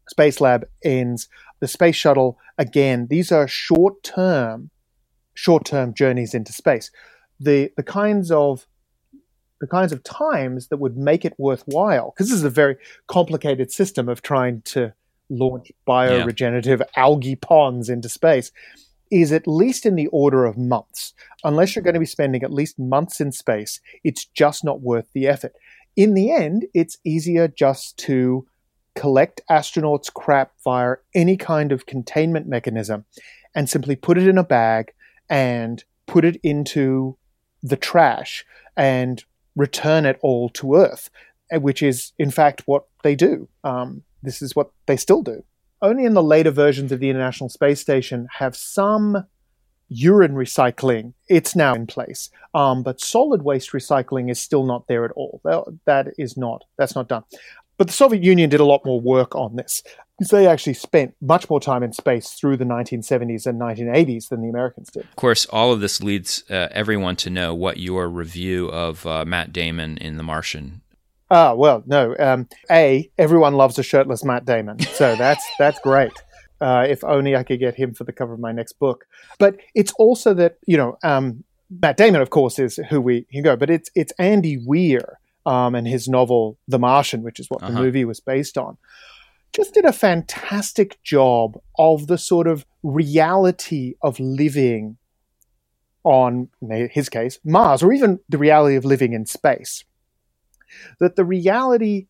Space 0.09 0.41
Lab 0.41 0.67
ends, 0.83 1.27
the 1.59 1.67
space 1.67 1.95
shuttle 1.95 2.37
again. 2.57 3.07
These 3.09 3.31
are 3.31 3.47
short 3.47 4.03
term, 4.03 4.69
short 5.33 5.65
term 5.65 5.93
journeys 5.93 6.33
into 6.33 6.53
space. 6.53 6.91
The 7.39 7.71
the 7.77 7.83
kinds 7.83 8.31
of 8.31 8.67
the 9.59 9.67
kinds 9.67 9.91
of 9.91 10.03
times 10.03 10.67
that 10.67 10.77
would 10.77 10.97
make 10.97 11.25
it 11.25 11.33
worthwhile, 11.37 12.11
because 12.11 12.29
this 12.29 12.37
is 12.37 12.43
a 12.43 12.49
very 12.49 12.77
complicated 13.07 13.71
system 13.71 14.07
of 14.07 14.21
trying 14.21 14.61
to 14.61 14.93
launch 15.29 15.71
bioregenerative 15.87 16.79
yeah. 16.79 16.85
algae 16.95 17.35
ponds 17.35 17.89
into 17.89 18.07
space 18.07 18.51
is 19.11 19.31
at 19.31 19.47
least 19.47 19.85
in 19.85 19.95
the 19.95 20.07
order 20.07 20.45
of 20.45 20.57
months. 20.57 21.13
Unless 21.43 21.75
you're 21.75 21.83
going 21.83 21.93
to 21.93 21.99
be 21.99 22.05
spending 22.05 22.43
at 22.43 22.53
least 22.53 22.79
months 22.79 23.19
in 23.21 23.31
space, 23.31 23.79
it's 24.03 24.25
just 24.25 24.63
not 24.63 24.81
worth 24.81 25.07
the 25.13 25.27
effort. 25.27 25.53
In 25.95 26.13
the 26.13 26.31
end, 26.31 26.65
it's 26.73 26.97
easier 27.03 27.47
just 27.47 27.97
to 27.99 28.45
collect 28.95 29.41
astronauts' 29.49 30.13
crap 30.13 30.51
via 30.63 30.95
any 31.13 31.37
kind 31.37 31.71
of 31.71 31.85
containment 31.85 32.47
mechanism 32.47 33.05
and 33.55 33.69
simply 33.69 33.95
put 33.95 34.17
it 34.17 34.27
in 34.27 34.37
a 34.37 34.43
bag 34.43 34.91
and 35.29 35.83
put 36.05 36.25
it 36.25 36.39
into 36.43 37.17
the 37.61 37.75
trash 37.75 38.45
and 38.75 39.23
return 39.55 40.05
it 40.05 40.19
all 40.21 40.49
to 40.49 40.75
Earth, 40.75 41.09
which 41.51 41.81
is, 41.81 42.13
in 42.19 42.31
fact, 42.31 42.63
what 42.65 42.85
they 43.03 43.15
do. 43.15 43.47
Um, 43.63 44.03
this 44.23 44.41
is 44.41 44.55
what 44.55 44.71
they 44.85 44.97
still 44.97 45.21
do 45.21 45.43
only 45.81 46.05
in 46.05 46.13
the 46.13 46.23
later 46.23 46.51
versions 46.51 46.91
of 46.91 46.99
the 46.99 47.09
International 47.09 47.49
Space 47.49 47.81
Station 47.81 48.27
have 48.37 48.55
some 48.55 49.25
urine 49.89 50.33
recycling. 50.33 51.13
It's 51.27 51.55
now 51.55 51.73
in 51.73 51.87
place, 51.87 52.29
um, 52.53 52.83
but 52.83 52.99
solid 52.99 53.43
waste 53.43 53.71
recycling 53.71 54.29
is 54.29 54.39
still 54.39 54.65
not 54.65 54.87
there 54.87 55.05
at 55.05 55.11
all. 55.11 55.41
That 55.85 56.07
is 56.17 56.37
not 56.37 56.63
that's 56.77 56.95
not 56.95 57.07
done. 57.07 57.23
But 57.77 57.87
the 57.87 57.93
Soviet 57.93 58.23
Union 58.23 58.49
did 58.49 58.59
a 58.59 58.65
lot 58.65 58.83
more 58.85 58.99
work 58.99 59.35
on 59.35 59.55
this 59.55 59.83
because 60.17 60.31
they 60.31 60.47
actually 60.47 60.73
spent 60.73 61.13
much 61.21 61.47
more 61.47 61.59
time 61.59 61.83
in 61.83 61.93
space 61.93 62.31
through 62.31 62.57
the 62.57 62.65
1970s 62.65 63.45
and 63.45 63.61
1980s 63.61 64.29
than 64.29 64.41
the 64.41 64.49
Americans 64.49 64.89
did. 64.89 65.03
Of 65.03 65.15
course, 65.15 65.45
all 65.45 65.71
of 65.71 65.79
this 65.79 66.01
leads 66.01 66.43
uh, 66.49 66.69
everyone 66.71 67.15
to 67.17 67.29
know 67.29 67.53
what 67.53 67.77
your 67.77 68.09
review 68.09 68.67
of 68.69 69.05
uh, 69.05 69.25
Matt 69.25 69.53
Damon 69.53 69.97
in 69.97 70.17
The 70.17 70.23
Martian 70.23 70.81
Ah, 71.29 71.53
well, 71.53 71.83
no. 71.85 72.15
Um, 72.17 72.47
a, 72.71 73.09
everyone 73.17 73.55
loves 73.55 73.77
a 73.77 73.83
shirtless 73.83 74.23
Matt 74.23 74.45
Damon, 74.45 74.79
so 74.79 75.15
that's 75.15 75.45
that's 75.59 75.79
great. 75.79 76.13
Uh, 76.59 76.85
if 76.89 77.03
only 77.03 77.35
I 77.35 77.43
could 77.43 77.59
get 77.59 77.75
him 77.75 77.93
for 77.93 78.03
the 78.03 78.13
cover 78.13 78.33
of 78.33 78.39
my 78.39 78.51
next 78.51 78.73
book. 78.79 79.05
But 79.37 79.57
it's 79.75 79.91
also 79.93 80.33
that 80.35 80.57
you 80.65 80.77
know 80.77 80.97
um, 81.03 81.43
Matt 81.69 81.97
Damon, 81.97 82.21
of 82.21 82.29
course, 82.29 82.59
is 82.59 82.77
who 82.89 83.01
we 83.01 83.23
can 83.31 83.43
go, 83.43 83.55
but 83.55 83.69
it's 83.69 83.89
it's 83.95 84.13
Andy 84.17 84.57
Weir 84.57 85.19
um, 85.45 85.75
and 85.75 85.87
his 85.87 86.07
novel 86.07 86.57
The 86.67 86.79
Martian, 86.79 87.23
which 87.23 87.39
is 87.39 87.49
what 87.49 87.61
uh-huh. 87.61 87.73
the 87.73 87.79
movie 87.81 88.05
was 88.05 88.19
based 88.19 88.57
on. 88.57 88.77
Just 89.53 89.73
did 89.73 89.85
a 89.85 89.93
fantastic 89.93 91.01
job 91.03 91.59
of 91.79 92.07
the 92.07 92.17
sort 92.17 92.47
of 92.47 92.65
reality 92.83 93.95
of 94.01 94.19
living 94.19 94.97
on, 96.03 96.49
in 96.61 96.89
his 96.91 97.09
case, 97.09 97.39
Mars, 97.43 97.81
or 97.81 97.91
even 97.91 98.19
the 98.29 98.37
reality 98.37 98.75
of 98.75 98.85
living 98.85 99.13
in 99.13 99.25
space 99.25 99.83
that 100.99 101.15
the 101.15 101.25
reality, 101.25 102.07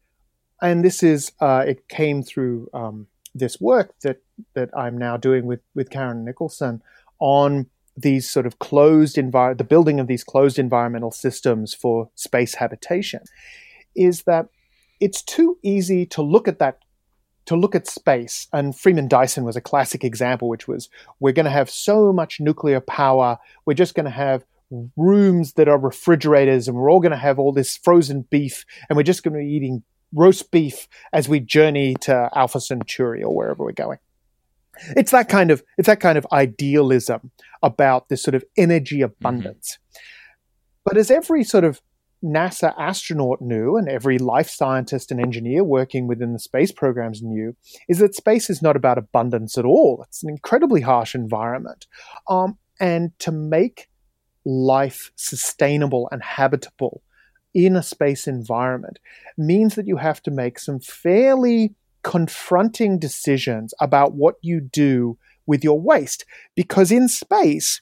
and 0.61 0.83
this 0.83 1.03
is 1.03 1.31
uh, 1.39 1.63
it 1.67 1.87
came 1.87 2.23
through 2.23 2.69
um, 2.73 3.07
this 3.35 3.59
work 3.59 3.93
that 4.01 4.21
that 4.53 4.69
I'm 4.75 4.97
now 4.97 5.17
doing 5.17 5.45
with 5.45 5.61
with 5.75 5.89
Karin 5.89 6.25
Nickelsen 6.25 6.81
on 7.19 7.67
these 7.95 8.29
sort 8.29 8.45
of 8.45 8.59
closed 8.59 9.15
envir- 9.17 9.57
the 9.57 9.63
building 9.63 9.99
of 9.99 10.07
these 10.07 10.23
closed 10.23 10.59
environmental 10.59 11.11
systems 11.11 11.73
for 11.73 12.09
space 12.15 12.55
habitation, 12.55 13.21
is 13.95 14.23
that 14.23 14.47
it's 14.99 15.21
too 15.23 15.57
easy 15.63 16.05
to 16.05 16.21
look 16.21 16.47
at 16.47 16.59
that 16.59 16.79
to 17.45 17.55
look 17.55 17.75
at 17.75 17.87
space, 17.87 18.47
and 18.51 18.77
Freeman 18.77 19.07
Dyson 19.07 19.45
was 19.45 19.55
a 19.55 19.61
classic 19.61 20.03
example, 20.03 20.49
which 20.49 20.67
was 20.67 20.89
we're 21.19 21.31
going 21.31 21.45
to 21.45 21.49
have 21.49 21.69
so 21.69 22.11
much 22.11 22.39
nuclear 22.39 22.81
power, 22.81 23.39
we're 23.65 23.73
just 23.73 23.95
going 23.95 24.05
to 24.05 24.11
have 24.11 24.43
rooms 24.95 25.53
that 25.53 25.67
are 25.67 25.77
refrigerators 25.77 26.67
and 26.67 26.75
we're 26.75 26.91
all 26.91 26.99
going 26.99 27.11
to 27.11 27.17
have 27.17 27.39
all 27.39 27.51
this 27.51 27.77
frozen 27.77 28.25
beef 28.29 28.65
and 28.89 28.97
we're 28.97 29.03
just 29.03 29.23
going 29.23 29.33
to 29.33 29.39
be 29.39 29.53
eating 29.53 29.83
roast 30.13 30.51
beef 30.51 30.87
as 31.13 31.29
we 31.29 31.39
journey 31.39 31.95
to 32.01 32.29
Alpha 32.35 32.59
Centauri 32.59 33.23
or 33.23 33.35
wherever 33.35 33.63
we're 33.63 33.71
going. 33.71 33.99
It's 34.95 35.11
that 35.11 35.27
kind 35.27 35.49
of 35.49 35.63
it's 35.77 35.87
that 35.87 35.99
kind 35.99 36.17
of 36.17 36.27
idealism 36.31 37.31
about 37.63 38.09
this 38.09 38.21
sort 38.21 38.35
of 38.35 38.43
energy 38.57 39.01
abundance. 39.01 39.77
Mm-hmm. 39.77 40.01
But 40.85 40.97
as 40.97 41.09
every 41.09 41.43
sort 41.43 41.63
of 41.63 41.81
NASA 42.23 42.73
astronaut 42.77 43.41
knew, 43.41 43.75
and 43.75 43.87
every 43.87 44.17
life 44.17 44.49
scientist 44.49 45.11
and 45.11 45.19
engineer 45.19 45.63
working 45.63 46.07
within 46.07 46.33
the 46.33 46.39
space 46.39 46.71
programs 46.71 47.21
knew, 47.21 47.55
is 47.87 47.99
that 47.99 48.15
space 48.15 48.49
is 48.49 48.61
not 48.61 48.75
about 48.75 48.97
abundance 48.97 49.57
at 49.57 49.65
all. 49.65 50.03
It's 50.07 50.23
an 50.23 50.29
incredibly 50.29 50.81
harsh 50.81 51.13
environment. 51.13 51.85
Um, 52.29 52.57
and 52.79 53.11
to 53.19 53.31
make 53.31 53.87
life 54.47 55.11
sustainable 55.15 56.07
and 56.11 56.23
habitable 56.23 57.03
in 57.53 57.75
a 57.75 57.83
space 57.83 58.27
environment 58.27 58.97
means 59.37 59.75
that 59.75 59.87
you 59.87 59.97
have 59.97 60.21
to 60.23 60.31
make 60.31 60.57
some 60.57 60.79
fairly 60.79 61.75
confronting 62.03 62.97
decisions 62.97 63.73
about 63.81 64.13
what 64.13 64.35
you 64.41 64.61
do 64.61 65.17
with 65.45 65.63
your 65.63 65.79
waste. 65.79 66.23
Because 66.55 66.91
in 66.91 67.09
space, 67.09 67.81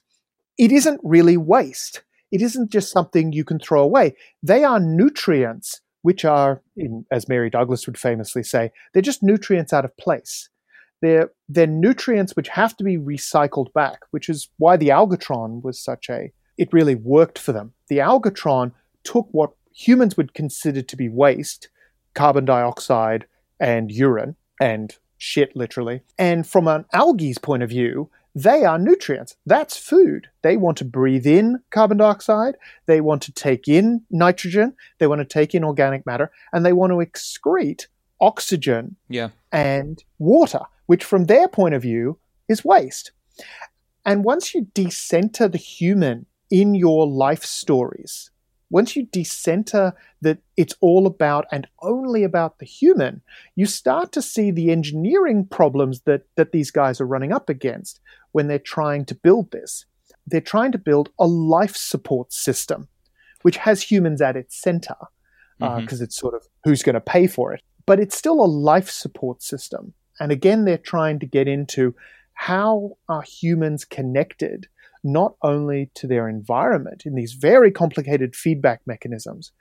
it 0.58 0.72
isn't 0.72 1.02
really 1.04 1.38
waste. 1.38 2.04
It 2.32 2.42
isn't 2.42 2.72
just 2.72 2.92
something 2.92 3.32
you 3.32 3.44
can 3.44 3.60
throw 3.60 3.84
away. 3.84 4.16
They 4.42 4.64
are 4.64 4.80
nutrients, 4.80 5.82
which 6.02 6.26
are, 6.26 6.62
as 7.12 7.30
Mary 7.30 7.50
Douglas 7.50 7.86
would 7.86 7.98
famously 7.98 8.44
say, 8.44 8.72
they're 8.94 9.02
just 9.02 9.22
nutrients 9.22 9.74
out 9.74 9.86
of 9.86 9.96
place. 9.98 10.50
They're, 11.02 11.32
they're 11.50 11.68
nutrients 11.68 12.36
which 12.36 12.48
have 12.50 12.76
to 12.78 12.84
be 12.84 12.98
recycled 12.98 13.72
back, 13.74 14.00
which 14.12 14.30
is 14.30 14.50
why 14.58 14.78
the 14.78 14.90
Algatron 14.90 15.62
was 15.64 15.80
such 15.80 16.10
a, 16.10 16.32
it 16.58 16.74
really 16.74 16.96
worked 16.96 17.40
for 17.40 17.52
them. 17.52 17.74
The 17.88 17.98
Algatron 18.00 18.72
took 19.04 19.28
what 19.32 19.52
humans 19.74 20.18
would 20.18 20.34
consider 20.34 20.82
to 20.82 20.96
be 20.96 21.10
waste, 21.10 21.70
carbon 22.14 22.46
dioxide 22.46 23.26
and 23.60 23.92
urine 23.92 24.36
and 24.60 24.96
shit, 25.18 25.56
literally. 25.56 26.02
And 26.18 26.48
from 26.48 26.68
an 26.68 26.86
algae's 26.94 27.38
point 27.38 27.64
of 27.64 27.70
view, 27.70 28.10
they 28.34 28.66
are 28.66 28.78
nutrients. 28.78 29.38
That's 29.46 29.78
food. 29.78 30.28
They 30.42 30.58
want 30.58 30.78
to 30.80 30.86
breathe 30.86 31.26
in 31.26 31.60
carbon 31.72 31.98
dioxide. 31.98 32.56
They 32.86 33.00
want 33.00 33.22
to 33.24 33.32
take 33.32 33.68
in 33.68 34.04
nitrogen. 34.10 34.74
They 35.00 35.08
want 35.08 35.20
to 35.20 35.26
take 35.26 35.56
in 35.56 35.64
organic 35.64 36.06
matter 36.06 36.32
and 36.52 36.66
they 36.66 36.74
want 36.74 36.92
to 36.92 36.98
excrete 36.98 37.88
oxygen 38.20 38.98
yeah. 39.08 39.30
and 39.52 40.04
water, 40.20 40.62
which 40.86 41.04
from 41.04 41.26
their 41.26 41.48
point 41.48 41.76
of 41.76 41.82
view 41.82 42.18
is 42.50 42.66
waste. 42.66 43.12
And 44.06 44.24
once 44.24 44.54
you 44.54 44.68
decenter 44.74 45.48
the 45.48 45.58
human 45.58 46.26
in 46.50 46.76
your 46.76 47.08
life 47.08 47.44
stories, 47.44 48.30
once 48.70 48.96
you 48.96 49.06
decenter 49.06 49.94
that 50.22 50.40
it's 50.58 50.74
all 50.82 51.06
about 51.06 51.46
and 51.52 51.68
only 51.82 52.24
about 52.24 52.60
the 52.60 52.66
human, 52.66 53.22
you 53.56 53.66
start 53.66 54.12
to 54.12 54.22
see 54.22 54.52
the 54.52 54.72
engineering 54.72 55.46
problems 55.46 56.02
that, 56.02 56.24
that 56.36 56.52
these 56.52 56.72
guys 56.72 57.00
are 57.00 57.08
running 57.08 57.32
up 57.32 57.48
against 57.50 58.00
when 58.32 58.48
they're 58.48 58.60
trying 58.60 59.06
to 59.06 59.16
build 59.16 59.52
this. 59.52 59.86
They're 60.28 60.42
trying 60.42 60.72
to 60.72 60.78
build 60.78 61.10
a 61.20 61.28
life 61.28 61.76
support 61.76 62.34
system, 62.34 62.88
which 63.44 63.58
has 63.58 63.84
humans 63.84 64.22
at 64.22 64.36
its 64.36 64.60
center, 64.60 64.96
because 65.60 65.72
uh, 65.78 65.80
mm-hmm. 65.80 66.04
it's 66.04 66.18
sort 66.18 66.34
of 66.34 66.48
who's 66.64 66.84
going 66.84 66.96
to 66.96 67.02
pay 67.02 67.28
for 67.28 67.54
it. 67.54 67.62
But 67.86 68.00
it's 68.00 68.18
still 68.18 68.44
a 68.44 68.48
life 68.48 68.90
support 68.90 69.44
system. 69.44 69.94
And 70.20 70.32
again, 70.32 70.66
they're 70.66 70.78
trying 70.78 71.20
to 71.20 71.28
get 71.28 71.48
into 71.48 71.94
how 72.34 72.98
are 73.08 73.22
humans 73.22 73.86
connected 73.86 74.68
not 75.06 75.36
only 75.44 75.92
to 75.94 76.08
their 76.08 76.28
environment 76.28 77.04
in 77.06 77.14
these 77.14 77.34
very 77.34 77.72
complicated 77.72 78.36
feedback 78.36 78.82
mechanisms, 78.88 79.52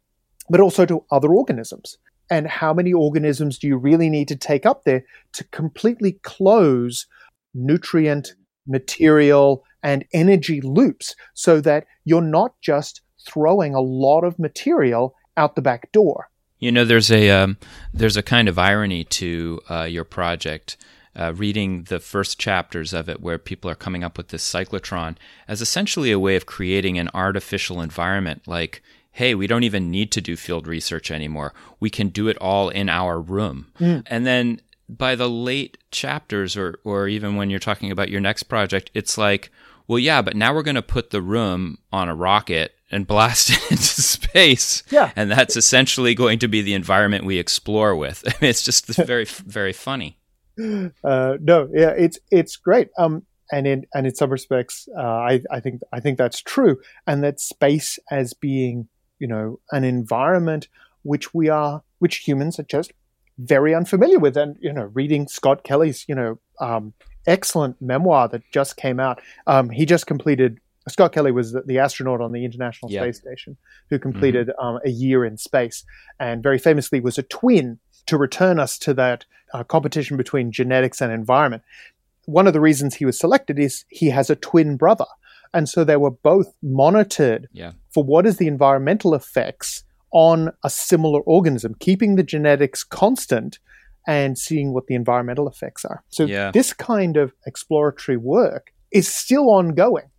but 0.48 0.58
also 0.58 0.86
to 0.86 1.04
other 1.10 1.34
organisms. 1.34 1.98
And 2.30 2.48
how 2.48 2.72
many 2.72 2.94
organisms 2.94 3.58
do 3.58 3.66
you 3.66 3.76
really 3.76 4.08
need 4.08 4.26
to 4.28 4.36
take 4.36 4.64
up 4.64 4.84
there 4.84 5.04
to 5.34 5.44
completely 5.44 6.12
close 6.22 7.06
nutrient, 7.52 8.34
material, 8.66 9.62
and 9.82 10.06
energy 10.14 10.62
loops 10.62 11.14
so 11.34 11.60
that 11.60 11.86
you're 12.06 12.22
not 12.22 12.54
just 12.62 13.02
throwing 13.28 13.74
a 13.74 13.80
lot 13.80 14.24
of 14.24 14.38
material 14.38 15.14
out 15.36 15.56
the 15.56 15.62
back 15.62 15.92
door? 15.92 16.30
You 16.58 16.72
know, 16.72 16.86
there's 16.86 17.12
a 17.12 17.28
um, 17.28 17.58
there's 17.92 18.16
a 18.16 18.22
kind 18.22 18.48
of 18.48 18.58
irony 18.58 19.04
to 19.04 19.60
uh, 19.68 19.82
your 19.82 20.04
project 20.04 20.78
uh, 21.16 21.32
reading 21.34 21.84
the 21.84 22.00
first 22.00 22.38
chapters 22.38 22.92
of 22.92 23.08
it 23.08 23.20
where 23.20 23.38
people 23.38 23.70
are 23.70 23.74
coming 23.74 24.02
up 24.02 24.16
with 24.16 24.28
this 24.28 24.48
cyclotron 24.48 25.16
as 25.46 25.60
essentially 25.60 26.10
a 26.10 26.18
way 26.18 26.36
of 26.36 26.46
creating 26.46 26.98
an 26.98 27.10
artificial 27.14 27.80
environment 27.80 28.46
like 28.46 28.82
hey, 29.14 29.32
we 29.32 29.46
don't 29.46 29.62
even 29.62 29.92
need 29.92 30.10
to 30.10 30.20
do 30.20 30.34
field 30.34 30.66
research 30.66 31.08
anymore. 31.08 31.54
We 31.78 31.88
can 31.88 32.08
do 32.08 32.26
it 32.26 32.36
all 32.38 32.68
in 32.68 32.88
our 32.88 33.20
room. 33.20 33.70
Mm. 33.78 34.02
And 34.06 34.26
then 34.26 34.60
by 34.88 35.14
the 35.14 35.30
late 35.30 35.78
chapters, 35.92 36.56
or, 36.56 36.80
or 36.82 37.06
even 37.06 37.36
when 37.36 37.48
you're 37.48 37.60
talking 37.60 37.92
about 37.92 38.08
your 38.08 38.20
next 38.20 38.42
project, 38.44 38.90
it's 38.92 39.16
like, 39.16 39.50
well, 39.86 40.00
yeah, 40.00 40.20
but 40.20 40.34
now 40.34 40.52
we're 40.52 40.64
going 40.64 40.74
to 40.74 40.82
put 40.82 41.10
the 41.10 41.22
room 41.22 41.78
on 41.92 42.08
a 42.08 42.14
rocket 42.14 42.74
and 42.90 43.06
blast 43.06 43.50
it 43.50 43.70
into 43.70 44.02
space. 44.02 44.82
Yeah. 44.90 45.12
And 45.14 45.30
that's 45.30 45.56
essentially 45.56 46.16
going 46.16 46.40
to 46.40 46.48
be 46.48 46.60
the 46.60 46.74
environment 46.74 47.24
we 47.24 47.38
explore 47.38 47.94
with. 47.94 48.24
I 48.26 48.32
mean, 48.40 48.50
it's 48.50 48.62
just 48.62 48.86
very, 48.86 49.26
very 49.26 49.72
funny. 49.72 50.18
uh, 51.04 51.36
no, 51.40 51.68
yeah, 51.72 51.90
it's 51.90 52.18
it's 52.30 52.56
great. 52.56 52.88
Um, 52.98 53.24
and 53.52 53.66
in 53.66 53.86
and 53.94 54.06
in 54.06 54.14
some 54.14 54.30
respects, 54.30 54.88
uh, 54.96 55.02
I 55.02 55.40
I 55.50 55.60
think 55.60 55.82
I 55.92 56.00
think 56.00 56.18
that's 56.18 56.40
true, 56.40 56.78
and 57.06 57.22
that 57.22 57.40
space 57.40 57.98
as 58.10 58.32
being 58.34 58.88
you 59.18 59.26
know 59.26 59.60
an 59.72 59.84
environment 59.84 60.68
which 61.02 61.34
we 61.34 61.48
are 61.48 61.82
which 61.98 62.16
humans 62.16 62.58
are 62.58 62.64
just 62.64 62.92
very 63.38 63.74
unfamiliar 63.74 64.18
with, 64.18 64.36
and 64.36 64.56
you 64.60 64.72
know, 64.72 64.90
reading 64.94 65.28
Scott 65.28 65.64
Kelly's 65.64 66.04
you 66.08 66.14
know 66.14 66.38
um, 66.60 66.92
excellent 67.26 67.80
memoir 67.80 68.28
that 68.28 68.42
just 68.52 68.76
came 68.76 69.00
out. 69.00 69.20
Um, 69.46 69.70
he 69.70 69.86
just 69.86 70.06
completed. 70.06 70.58
Scott 70.86 71.12
Kelly 71.12 71.32
was 71.32 71.52
the, 71.52 71.62
the 71.62 71.78
astronaut 71.78 72.20
on 72.20 72.32
the 72.32 72.44
International 72.44 72.90
Space 72.90 73.16
Station 73.16 73.56
who 73.88 73.98
completed 73.98 74.48
mm-hmm. 74.48 74.66
um, 74.66 74.80
a 74.84 74.90
year 74.90 75.24
in 75.24 75.38
space, 75.38 75.84
and 76.20 76.42
very 76.42 76.58
famously 76.58 77.00
was 77.00 77.16
a 77.16 77.22
twin 77.22 77.78
to 78.06 78.16
return 78.16 78.58
us 78.58 78.78
to 78.78 78.94
that 78.94 79.24
uh, 79.52 79.64
competition 79.64 80.16
between 80.16 80.52
genetics 80.52 81.00
and 81.00 81.12
environment. 81.12 81.62
One 82.26 82.46
of 82.46 82.52
the 82.52 82.60
reasons 82.60 82.94
he 82.94 83.04
was 83.04 83.18
selected 83.18 83.58
is 83.58 83.84
he 83.88 84.10
has 84.10 84.30
a 84.30 84.36
twin 84.36 84.76
brother. 84.76 85.06
And 85.52 85.68
so 85.68 85.84
they 85.84 85.96
were 85.96 86.10
both 86.10 86.52
monitored 86.62 87.48
yeah. 87.52 87.72
for 87.92 88.02
what 88.02 88.26
is 88.26 88.38
the 88.38 88.48
environmental 88.48 89.14
effects 89.14 89.84
on 90.10 90.50
a 90.64 90.70
similar 90.70 91.20
organism, 91.20 91.74
keeping 91.78 92.16
the 92.16 92.22
genetics 92.22 92.82
constant 92.82 93.58
and 94.06 94.36
seeing 94.38 94.72
what 94.72 94.86
the 94.86 94.94
environmental 94.94 95.48
effects 95.48 95.84
are. 95.84 96.02
So 96.08 96.24
yeah. 96.24 96.50
this 96.50 96.72
kind 96.72 97.16
of 97.16 97.32
exploratory 97.46 98.16
work 98.16 98.72
is 98.90 99.08
still 99.08 99.48
ongoing. 99.50 100.10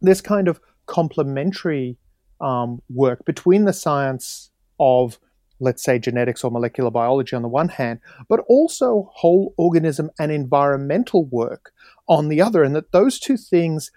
This 0.00 0.20
kind 0.20 0.48
of 0.48 0.60
complementary 0.86 1.98
um, 2.40 2.82
work 2.90 3.24
between 3.24 3.64
the 3.64 3.72
science 3.72 4.50
of 4.80 5.18
let's 5.62 5.82
say 5.82 5.98
genetics 5.98 6.44
or 6.44 6.50
molecular 6.50 6.90
biology 6.90 7.34
on 7.36 7.42
the 7.42 7.48
one 7.48 7.68
hand, 7.68 8.00
but 8.28 8.40
also 8.48 9.10
whole 9.14 9.54
organism 9.56 10.10
and 10.18 10.32
environmental 10.32 11.24
work 11.26 11.72
on 12.08 12.28
the 12.28 12.42
other, 12.42 12.62
and 12.62 12.74
that 12.74 12.92
those 12.92 13.18
two 13.18 13.36
things 13.36 13.90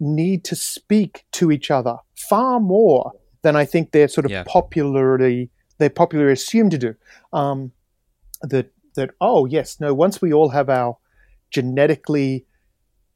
need 0.00 0.44
to 0.44 0.56
speak 0.56 1.24
to 1.32 1.50
each 1.50 1.70
other 1.70 1.96
far 2.16 2.58
more 2.58 3.12
than 3.42 3.56
I 3.56 3.64
think 3.64 3.92
they're 3.92 4.08
sort 4.08 4.24
of 4.24 4.30
yeah. 4.30 4.44
popularly 4.46 5.50
they're 5.78 5.90
popularly 5.90 6.32
assumed 6.32 6.72
to 6.72 6.78
do. 6.78 6.94
Um, 7.32 7.72
that 8.42 8.72
that 8.96 9.10
oh 9.20 9.46
yes 9.46 9.80
no 9.80 9.94
once 9.94 10.20
we 10.20 10.32
all 10.32 10.50
have 10.50 10.68
our 10.68 10.98
genetically 11.50 12.46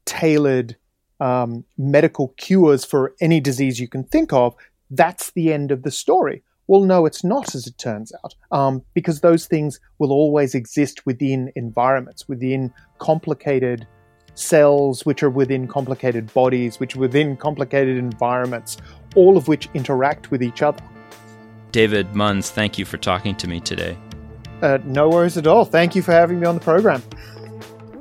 tailored 0.05 0.77
um, 1.19 1.65
medical 1.77 2.29
cures 2.37 2.85
for 2.85 3.13
any 3.19 3.39
disease 3.39 3.79
you 3.79 3.87
can 3.87 4.03
think 4.03 4.31
of, 4.31 4.55
that's 4.89 5.31
the 5.31 5.51
end 5.51 5.71
of 5.71 5.83
the 5.83 5.91
story. 5.91 6.43
Well, 6.67 6.81
no, 6.81 7.05
it's 7.05 7.23
not, 7.23 7.55
as 7.55 7.65
it 7.65 7.77
turns 7.77 8.11
out, 8.23 8.35
um, 8.51 8.83
because 8.93 9.21
those 9.21 9.47
things 9.47 9.79
will 9.99 10.11
always 10.11 10.53
exist 10.53 11.05
within 11.05 11.51
environments, 11.55 12.27
within 12.27 12.73
complicated 12.99 13.87
cells, 14.35 15.05
which 15.05 15.23
are 15.23 15.29
within 15.29 15.67
complicated 15.67 16.31
bodies, 16.33 16.79
which 16.79 16.95
are 16.95 16.99
within 16.99 17.37
complicated 17.37 17.97
environments, 17.97 18.77
all 19.15 19.37
of 19.37 19.47
which 19.47 19.69
interact 19.73 20.29
with 20.29 20.43
each 20.43 20.61
other. 20.61 20.83
David 21.71 22.11
Munns, 22.11 22.49
thank 22.49 22.77
you 22.77 22.85
for 22.85 22.97
talking 22.97 23.35
to 23.35 23.47
me 23.47 23.59
today. 23.59 23.97
Uh, 24.61 24.79
no 24.83 25.09
worries 25.09 25.37
at 25.37 25.47
all. 25.47 25.63
Thank 25.63 25.95
you 25.95 26.01
for 26.01 26.11
having 26.11 26.39
me 26.39 26.47
on 26.47 26.55
the 26.55 26.61
program. 26.61 27.01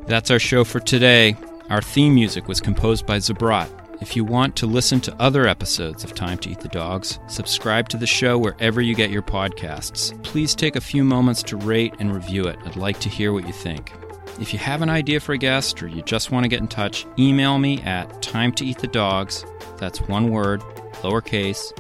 That's 0.07 0.31
our 0.31 0.39
show 0.39 0.65
for 0.65 0.81
today. 0.81 1.37
Our 1.69 1.83
theme 1.83 2.15
music 2.15 2.49
was 2.49 2.61
composed 2.61 3.07
by 3.07 3.19
Zabrat. 3.19 3.69
If 4.01 4.15
you 4.15 4.25
want 4.25 4.57
to 4.57 4.67
listen 4.67 5.01
to 5.03 5.17
other 5.23 5.47
episodes 5.49 6.05
of 6.05 6.15
Time 6.15 6.37
to 6.39 6.51
Eat 6.51 6.61
the 6.61 6.69
Dogs, 6.69 7.19
subscribe 7.29 7.89
to 7.89 7.97
the 7.97 8.07
show 8.07 8.37
wherever 8.37 8.83
you 8.83 8.95
get 8.95 9.11
your 9.11 9.23
podcasts. 9.23 10.23
Please 10.23 10.55
take 10.55 10.77
a 10.77 10.81
few 10.81 11.03
moments 11.03 11.43
to 11.45 11.57
rate 11.57 11.95
and 11.99 12.15
review 12.15 12.45
it. 12.45 12.59
I'd 12.67 12.77
like 12.77 13.01
to 13.01 13.09
hear 13.09 13.33
what 13.33 13.47
you 13.47 13.55
think. 13.55 13.93
If 14.39 14.53
you 14.53 14.59
have 14.59 14.83
an 14.83 14.91
idea 14.91 15.19
for 15.19 15.33
a 15.33 15.39
guest 15.39 15.83
or 15.83 15.89
you 15.89 16.03
just 16.03 16.31
want 16.31 16.45
to 16.45 16.49
get 16.49 16.61
in 16.61 16.69
touch, 16.69 17.07
email 17.19 17.59
me 17.59 17.81
at 17.83 18.21
time 18.21 18.53
to 18.55 18.67
eat 18.67 18.79
the 18.79 18.87
dogs, 18.87 19.47
that's 19.79 20.03
one 20.03 20.31
word, 20.31 20.61
lowercase, 21.01 21.73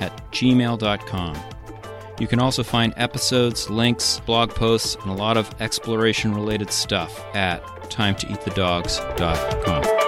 at 0.00 0.16
gmail.com. 0.32 1.36
You 2.18 2.26
can 2.26 2.40
also 2.40 2.64
find 2.64 2.92
episodes, 2.96 3.70
links, 3.70 4.20
blog 4.26 4.50
posts, 4.50 4.96
and 4.96 5.10
a 5.10 5.14
lot 5.14 5.36
of 5.36 5.54
exploration 5.60 6.34
related 6.34 6.72
stuff 6.72 7.24
at 7.34 7.62
time 7.90 8.16
to 8.16 8.30
eat 8.30 8.40
the 8.42 8.50
timetoeatthedogs.com. 8.50 9.99